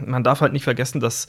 Man 0.07 0.25
darf 0.25 0.41
halt 0.41 0.53
nicht 0.53 0.65
vergessen, 0.65 1.01
dass 1.01 1.27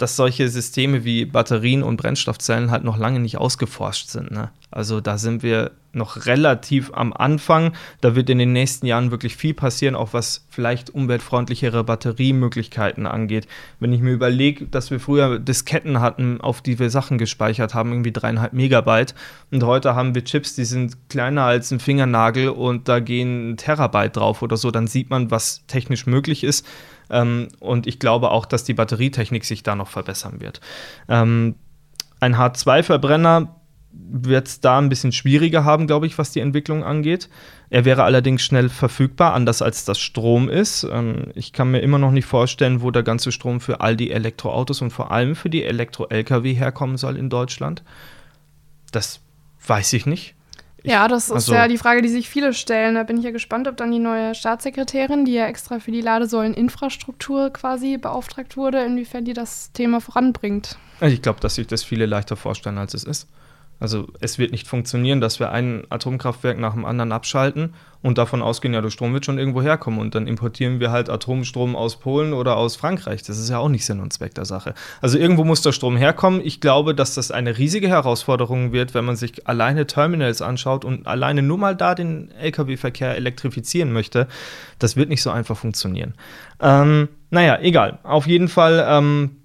dass 0.00 0.16
solche 0.16 0.48
Systeme 0.48 1.04
wie 1.04 1.26
Batterien 1.26 1.82
und 1.82 1.98
Brennstoffzellen 1.98 2.70
halt 2.70 2.84
noch 2.84 2.96
lange 2.96 3.20
nicht 3.20 3.36
ausgeforscht 3.36 4.08
sind. 4.08 4.30
Ne? 4.30 4.50
Also 4.70 5.00
da 5.00 5.18
sind 5.18 5.42
wir 5.42 5.72
noch 5.92 6.24
relativ 6.26 6.92
am 6.94 7.12
Anfang. 7.12 7.72
Da 8.00 8.14
wird 8.14 8.30
in 8.30 8.38
den 8.38 8.52
nächsten 8.52 8.86
Jahren 8.86 9.10
wirklich 9.10 9.36
viel 9.36 9.52
passieren, 9.52 9.96
auch 9.96 10.12
was 10.12 10.46
vielleicht 10.48 10.88
umweltfreundlichere 10.88 11.84
Batteriemöglichkeiten 11.84 13.06
angeht. 13.06 13.46
Wenn 13.78 13.92
ich 13.92 14.00
mir 14.00 14.12
überlege, 14.12 14.66
dass 14.66 14.90
wir 14.90 15.00
früher 15.00 15.38
Disketten 15.38 16.00
hatten, 16.00 16.40
auf 16.40 16.62
die 16.62 16.78
wir 16.78 16.90
Sachen 16.90 17.18
gespeichert 17.18 17.74
haben, 17.74 17.90
irgendwie 17.90 18.12
dreieinhalb 18.12 18.52
Megabyte. 18.52 19.14
Und 19.50 19.64
heute 19.64 19.94
haben 19.96 20.14
wir 20.14 20.24
Chips, 20.24 20.54
die 20.54 20.64
sind 20.64 20.96
kleiner 21.10 21.42
als 21.42 21.72
ein 21.72 21.80
Fingernagel 21.80 22.50
und 22.50 22.88
da 22.88 23.00
gehen 23.00 23.50
ein 23.50 23.56
Terabyte 23.56 24.16
drauf 24.16 24.42
oder 24.42 24.56
so. 24.56 24.70
Dann 24.70 24.86
sieht 24.86 25.10
man, 25.10 25.30
was 25.30 25.66
technisch 25.66 26.06
möglich 26.06 26.44
ist. 26.44 26.64
Ähm, 27.10 27.48
und 27.60 27.86
ich 27.86 27.98
glaube 27.98 28.30
auch, 28.30 28.46
dass 28.46 28.64
die 28.64 28.74
Batterietechnik 28.74 29.44
sich 29.44 29.62
da 29.62 29.74
noch 29.74 29.88
verbessern 29.88 30.40
wird. 30.40 30.60
Ähm, 31.08 31.56
ein 32.20 32.36
H2-Verbrenner 32.36 33.56
wird 33.92 34.46
es 34.46 34.60
da 34.60 34.78
ein 34.78 34.88
bisschen 34.88 35.12
schwieriger 35.12 35.64
haben, 35.64 35.86
glaube 35.86 36.06
ich, 36.06 36.16
was 36.16 36.30
die 36.30 36.40
Entwicklung 36.40 36.84
angeht. 36.84 37.28
Er 37.70 37.84
wäre 37.84 38.04
allerdings 38.04 38.42
schnell 38.42 38.68
verfügbar, 38.68 39.34
anders 39.34 39.62
als 39.62 39.84
das 39.84 39.98
Strom 39.98 40.48
ist. 40.48 40.86
Ähm, 40.90 41.32
ich 41.34 41.52
kann 41.52 41.70
mir 41.70 41.80
immer 41.80 41.98
noch 41.98 42.12
nicht 42.12 42.26
vorstellen, 42.26 42.82
wo 42.82 42.90
der 42.90 43.02
ganze 43.02 43.32
Strom 43.32 43.60
für 43.60 43.80
all 43.80 43.96
die 43.96 44.10
Elektroautos 44.10 44.80
und 44.82 44.90
vor 44.90 45.10
allem 45.10 45.34
für 45.34 45.50
die 45.50 45.64
Elektro-Lkw 45.64 46.54
herkommen 46.54 46.98
soll 46.98 47.16
in 47.16 47.30
Deutschland. 47.30 47.82
Das 48.92 49.20
weiß 49.66 49.92
ich 49.94 50.06
nicht. 50.06 50.34
Ja, 50.84 51.08
das 51.08 51.26
ist 51.26 51.32
also, 51.32 51.54
ja 51.54 51.68
die 51.68 51.78
Frage, 51.78 52.02
die 52.02 52.08
sich 52.08 52.28
viele 52.28 52.52
stellen. 52.52 52.94
Da 52.94 53.02
bin 53.02 53.18
ich 53.18 53.24
ja 53.24 53.30
gespannt, 53.30 53.68
ob 53.68 53.76
dann 53.76 53.90
die 53.90 53.98
neue 53.98 54.34
Staatssekretärin, 54.34 55.24
die 55.24 55.34
ja 55.34 55.46
extra 55.46 55.78
für 55.78 55.90
die 55.90 56.00
Ladesäuleninfrastruktur 56.00 57.50
quasi 57.50 57.98
beauftragt 57.98 58.56
wurde, 58.56 58.84
inwiefern 58.84 59.24
die 59.24 59.34
das 59.34 59.72
Thema 59.72 60.00
voranbringt. 60.00 60.78
Ich 61.00 61.22
glaube, 61.22 61.40
dass 61.40 61.54
sich 61.54 61.66
das 61.66 61.84
viele 61.84 62.06
leichter 62.06 62.36
vorstellen, 62.36 62.78
als 62.78 62.94
es 62.94 63.04
ist. 63.04 63.28
Also 63.80 64.08
es 64.20 64.38
wird 64.38 64.52
nicht 64.52 64.68
funktionieren, 64.68 65.22
dass 65.22 65.40
wir 65.40 65.50
ein 65.50 65.84
Atomkraftwerk 65.88 66.58
nach 66.58 66.74
dem 66.74 66.84
anderen 66.84 67.12
abschalten 67.12 67.72
und 68.02 68.18
davon 68.18 68.42
ausgehen, 68.42 68.74
ja, 68.74 68.80
der 68.80 68.90
Strom 68.90 69.12
wird 69.14 69.24
schon 69.24 69.38
irgendwo 69.38 69.62
herkommen 69.62 70.00
und 70.00 70.14
dann 70.14 70.26
importieren 70.26 70.80
wir 70.80 70.90
halt 70.90 71.10
Atomstrom 71.10 71.74
aus 71.76 71.98
Polen 71.98 72.32
oder 72.32 72.56
aus 72.56 72.76
Frankreich. 72.76 73.22
Das 73.22 73.38
ist 73.38 73.48
ja 73.48 73.58
auch 73.58 73.68
nicht 73.68 73.84
Sinn 73.84 74.00
und 74.00 74.12
Zweck 74.12 74.34
der 74.34 74.44
Sache. 74.44 74.74
Also 75.00 75.18
irgendwo 75.18 75.44
muss 75.44 75.62
der 75.62 75.72
Strom 75.72 75.96
herkommen. 75.96 76.40
Ich 76.44 76.60
glaube, 76.60 76.94
dass 76.94 77.14
das 77.14 77.30
eine 77.30 77.58
riesige 77.58 77.88
Herausforderung 77.88 78.72
wird, 78.72 78.94
wenn 78.94 79.04
man 79.04 79.16
sich 79.16 79.46
alleine 79.48 79.86
Terminals 79.86 80.42
anschaut 80.42 80.84
und 80.84 81.06
alleine 81.06 81.42
nur 81.42 81.58
mal 81.58 81.74
da 81.74 81.94
den 81.94 82.30
Lkw-Verkehr 82.32 83.16
elektrifizieren 83.16 83.92
möchte. 83.92 84.28
Das 84.78 84.96
wird 84.96 85.08
nicht 85.08 85.22
so 85.22 85.30
einfach 85.30 85.56
funktionieren. 85.56 86.14
Ähm, 86.60 87.08
naja, 87.30 87.58
egal. 87.60 87.98
Auf 88.02 88.26
jeden 88.26 88.48
Fall 88.48 88.84
ähm, 88.88 89.39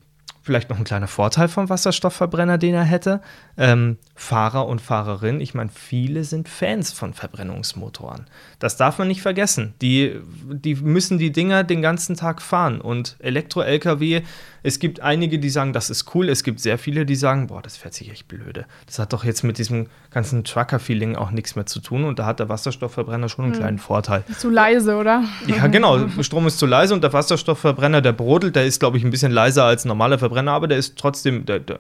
vielleicht 0.46 0.70
noch 0.70 0.78
ein 0.78 0.84
kleiner 0.84 1.08
Vorteil 1.08 1.48
vom 1.48 1.70
Wasserstoffverbrenner, 1.70 2.60
den 2.60 2.76
er 2.76 2.84
hätte. 2.84 3.20
Ähm, 3.58 3.98
Fahrer 4.14 4.68
und 4.68 4.80
Fahrerinnen, 4.80 5.42
ich 5.42 5.56
meine, 5.56 5.72
viele 5.74 6.24
sind 6.24 6.48
Fans 6.48 6.92
von 6.92 7.14
Verbrennungsmotoren. 7.14 8.28
Das 8.60 8.78
darf 8.78 9.00
man 9.00 9.08
nicht 9.08 9.24
vergessen. 9.24 9.74
Die, 9.82 10.20
die 10.48 10.76
müssen 10.76 11.18
die 11.18 11.32
Dinger 11.32 11.64
den 11.64 11.82
ganzen 11.82 12.16
Tag 12.16 12.44
fahren. 12.44 12.80
Und 12.80 13.16
Elektro-Lkw, 13.20 14.22
es 14.62 14.80
gibt 14.80 15.00
einige, 15.00 15.40
die 15.40 15.50
sagen, 15.50 15.74
das 15.74 15.90
ist 15.90 16.16
cool. 16.16 16.30
Es 16.30 16.44
gibt 16.44 16.60
sehr 16.60 16.78
viele, 16.78 17.06
die 17.06 17.16
sagen, 17.16 17.48
boah, 17.48 17.62
das 17.62 17.78
fährt 17.78 17.94
sich 17.94 18.12
echt 18.12 18.28
blöde. 18.28 18.66
Das 18.86 19.00
hat 19.00 19.14
doch 19.14 19.24
jetzt 19.24 19.44
mit 19.44 19.58
diesem 19.58 19.88
ganzen 20.12 20.44
Trucker-Feeling 20.44 21.16
auch 21.16 21.32
nichts 21.32 21.56
mehr 21.56 21.66
zu 21.66 21.80
tun. 21.80 22.04
Und 22.04 22.20
da 22.20 22.26
hat 22.26 22.40
der 22.40 22.50
Wasserstoffverbrenner 22.50 23.30
schon 23.30 23.46
einen 23.46 23.54
hm. 23.54 23.60
kleinen 23.60 23.80
Vorteil. 23.80 24.24
Zu 24.38 24.50
leise, 24.50 24.96
oder? 24.96 25.24
Ja, 25.48 25.68
genau. 25.68 26.08
Strom 26.22 26.48
ist 26.48 26.60
zu 26.60 26.66
leise 26.66 26.94
und 26.94 27.04
der 27.04 27.14
Wasserstoffverbrenner, 27.14 28.02
der 28.02 28.14
brodelt, 28.14 28.56
der 28.56 28.66
ist, 28.66 28.80
glaube 28.80 28.98
ich, 28.98 29.04
ein 29.04 29.12
bisschen 29.12 29.32
leiser 29.32 29.66
als 29.66 29.86
ein 29.86 29.90
normaler 29.90 30.18
Verbrenner, 30.18 30.35
aber 30.48 30.68
der 30.68 30.78
ist 30.78 30.98
trotzdem, 30.98 31.46
der, 31.46 31.60
der, 31.60 31.80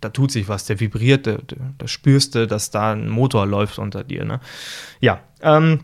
da 0.00 0.08
tut 0.10 0.30
sich 0.30 0.48
was, 0.48 0.66
der 0.66 0.78
vibriert, 0.80 1.26
da 1.26 1.88
spürst 1.88 2.34
du, 2.34 2.46
dass 2.46 2.70
da 2.70 2.92
ein 2.92 3.08
Motor 3.08 3.46
läuft 3.46 3.78
unter 3.78 4.04
dir. 4.04 4.24
Ne? 4.24 4.40
Ja, 5.00 5.20
ähm, 5.42 5.80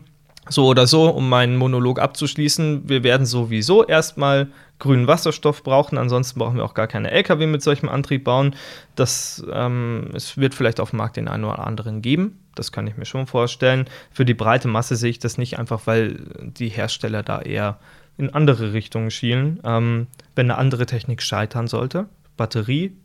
So 0.49 0.67
oder 0.67 0.87
so, 0.87 1.09
um 1.09 1.29
meinen 1.29 1.55
Monolog 1.55 1.99
abzuschließen, 1.99 2.89
wir 2.89 3.03
werden 3.03 3.25
sowieso 3.25 3.85
erstmal 3.85 4.47
grünen 4.77 5.07
Wasserstoff 5.07 5.63
brauchen, 5.63 5.97
ansonsten 5.97 6.37
brauchen 6.37 6.57
wir 6.57 6.65
auch 6.65 6.73
gar 6.73 6.87
keine 6.87 7.11
Lkw 7.11 7.47
mit 7.47 7.61
solchem 7.63 7.87
Antrieb 7.87 8.25
bauen. 8.25 8.53
Das, 8.95 9.41
ähm, 9.49 10.09
es 10.13 10.35
wird 10.35 10.53
vielleicht 10.53 10.81
auf 10.81 10.89
dem 10.89 10.97
Markt 10.97 11.15
den 11.15 11.29
einen 11.29 11.45
oder 11.45 11.65
anderen 11.65 12.01
geben, 12.01 12.39
das 12.55 12.73
kann 12.73 12.87
ich 12.87 12.97
mir 12.97 13.05
schon 13.05 13.25
vorstellen. 13.25 13.85
Für 14.11 14.25
die 14.25 14.33
breite 14.33 14.67
Masse 14.67 14.97
sehe 14.97 15.11
ich 15.11 15.19
das 15.19 15.37
nicht, 15.37 15.57
einfach 15.59 15.87
weil 15.87 16.19
die 16.41 16.67
Hersteller 16.67 17.23
da 17.23 17.41
eher 17.41 17.79
in 18.17 18.33
andere 18.33 18.73
Richtungen 18.73 19.11
schielen. 19.11 19.59
Ähm, 19.63 20.07
wenn 20.35 20.49
eine 20.49 20.57
andere 20.57 20.85
Technik 20.85 21.21
scheitern 21.21 21.67
sollte, 21.67 22.07
Batterie 22.37 22.95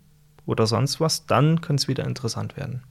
oder 0.47 0.67
sonst 0.67 1.01
was, 1.01 1.27
dann 1.27 1.61
könnte 1.61 1.83
es 1.83 1.89
wieder 1.89 2.05
interessant 2.05 2.57
werden. 2.57 2.83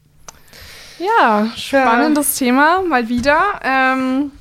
Ja, 0.99 1.47
spannendes 1.55 2.39
ja. 2.39 2.47
Thema, 2.47 2.81
mal 2.81 3.07
wieder. 3.07 3.39
Ähm, 3.63 4.31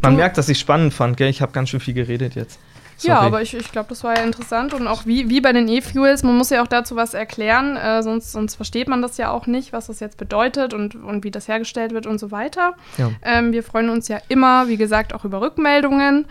Man 0.00 0.16
merkt, 0.16 0.38
dass 0.38 0.48
ich 0.48 0.58
spannend 0.58 0.94
fand, 0.94 1.16
gell? 1.16 1.28
Ich 1.28 1.42
habe 1.42 1.52
ganz 1.52 1.70
schön 1.70 1.80
viel 1.80 1.94
geredet 1.94 2.34
jetzt. 2.34 2.58
Sorry. 2.96 3.14
Ja, 3.14 3.20
aber 3.20 3.40
ich, 3.40 3.54
ich 3.54 3.72
glaube, 3.72 3.88
das 3.88 4.04
war 4.04 4.14
ja 4.14 4.22
interessant. 4.22 4.74
Und 4.74 4.86
auch 4.86 5.06
wie, 5.06 5.30
wie 5.30 5.40
bei 5.40 5.54
den 5.54 5.68
E-Fuels, 5.68 6.22
man 6.22 6.36
muss 6.36 6.50
ja 6.50 6.62
auch 6.62 6.66
dazu 6.66 6.96
was 6.96 7.14
erklären, 7.14 7.78
äh, 7.78 8.02
sonst, 8.02 8.30
sonst 8.30 8.56
versteht 8.56 8.88
man 8.88 9.00
das 9.00 9.16
ja 9.16 9.30
auch 9.30 9.46
nicht, 9.46 9.72
was 9.72 9.86
das 9.86 10.00
jetzt 10.00 10.18
bedeutet 10.18 10.74
und, 10.74 10.94
und 10.96 11.24
wie 11.24 11.30
das 11.30 11.48
hergestellt 11.48 11.92
wird 11.92 12.06
und 12.06 12.20
so 12.20 12.30
weiter. 12.30 12.74
Ja. 12.98 13.10
Ähm, 13.22 13.52
wir 13.52 13.62
freuen 13.62 13.88
uns 13.88 14.08
ja 14.08 14.18
immer, 14.28 14.68
wie 14.68 14.76
gesagt, 14.76 15.14
auch 15.14 15.24
über 15.24 15.40
Rückmeldungen. 15.40 16.26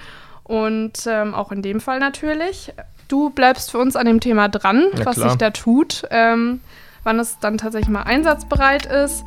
Und 0.50 1.06
ähm, 1.06 1.36
auch 1.36 1.52
in 1.52 1.62
dem 1.62 1.80
Fall 1.80 2.00
natürlich. 2.00 2.74
Du 3.08 3.30
bleibst 3.30 3.70
für 3.70 3.78
uns 3.78 3.96
an 3.96 4.08
dem 4.08 4.20
Thema 4.20 4.50
dran, 4.50 4.84
ja, 4.98 5.06
was 5.06 5.18
klar. 5.18 5.30
sich 5.30 5.38
da 5.38 5.52
tut. 5.52 6.06
Ähm, 6.10 6.60
wann 7.04 7.20
es 7.20 7.38
dann 7.38 7.60
tatsächlich 7.60 7.90
mal 7.90 8.02
einsatzbereit 8.02 8.88
ist. 8.88 9.24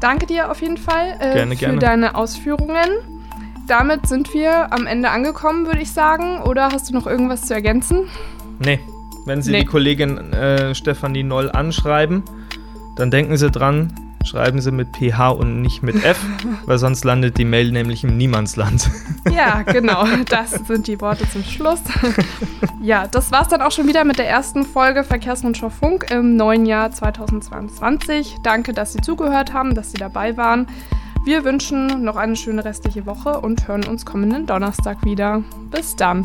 Danke 0.00 0.26
dir 0.26 0.50
auf 0.50 0.60
jeden 0.60 0.76
Fall 0.76 1.16
äh, 1.20 1.34
gerne, 1.34 1.54
für 1.54 1.60
gerne. 1.60 1.78
deine 1.78 2.14
Ausführungen. 2.16 2.90
Damit 3.68 4.08
sind 4.08 4.34
wir 4.34 4.72
am 4.72 4.88
Ende 4.88 5.10
angekommen, 5.10 5.66
würde 5.66 5.82
ich 5.82 5.92
sagen. 5.92 6.42
Oder 6.42 6.70
hast 6.72 6.90
du 6.90 6.94
noch 6.94 7.06
irgendwas 7.06 7.42
zu 7.42 7.54
ergänzen? 7.54 8.08
Nee. 8.58 8.80
Wenn 9.24 9.42
Sie 9.42 9.52
nee. 9.52 9.60
die 9.60 9.66
Kollegin 9.66 10.32
äh, 10.32 10.74
Stefanie 10.74 11.22
Noll 11.22 11.48
anschreiben, 11.50 12.24
dann 12.96 13.12
denken 13.12 13.36
Sie 13.36 13.52
dran, 13.52 13.92
schreiben 14.26 14.60
Sie 14.60 14.70
mit 14.70 14.96
PH 14.96 15.30
und 15.30 15.62
nicht 15.62 15.82
mit 15.82 16.04
F, 16.04 16.18
weil 16.66 16.78
sonst 16.78 17.04
landet 17.04 17.38
die 17.38 17.44
Mail 17.44 17.72
nämlich 17.72 18.04
im 18.04 18.16
Niemandsland. 18.16 18.90
Ja, 19.30 19.62
genau. 19.66 20.06
Das 20.28 20.50
sind 20.50 20.86
die 20.86 21.00
Worte 21.00 21.28
zum 21.30 21.44
Schluss. 21.44 21.80
Ja, 22.82 23.08
das 23.08 23.32
war's 23.32 23.48
dann 23.48 23.62
auch 23.62 23.72
schon 23.72 23.88
wieder 23.88 24.04
mit 24.04 24.18
der 24.18 24.28
ersten 24.28 24.64
Folge 24.64 25.02
Verkehrsrundschau 25.02 25.70
Funk 25.70 26.06
im 26.10 26.36
neuen 26.36 26.66
Jahr 26.66 26.92
2022. 26.92 28.36
Danke, 28.44 28.72
dass 28.72 28.92
Sie 28.92 29.00
zugehört 29.00 29.52
haben, 29.52 29.74
dass 29.74 29.90
Sie 29.90 29.98
dabei 29.98 30.36
waren. 30.36 30.68
Wir 31.24 31.42
wünschen 31.42 32.04
noch 32.04 32.14
eine 32.14 32.36
schöne 32.36 32.64
restliche 32.64 33.04
Woche 33.04 33.40
und 33.40 33.66
hören 33.66 33.84
uns 33.84 34.06
kommenden 34.06 34.46
Donnerstag 34.46 35.04
wieder. 35.04 35.42
Bis 35.72 35.96
dann. 35.96 36.24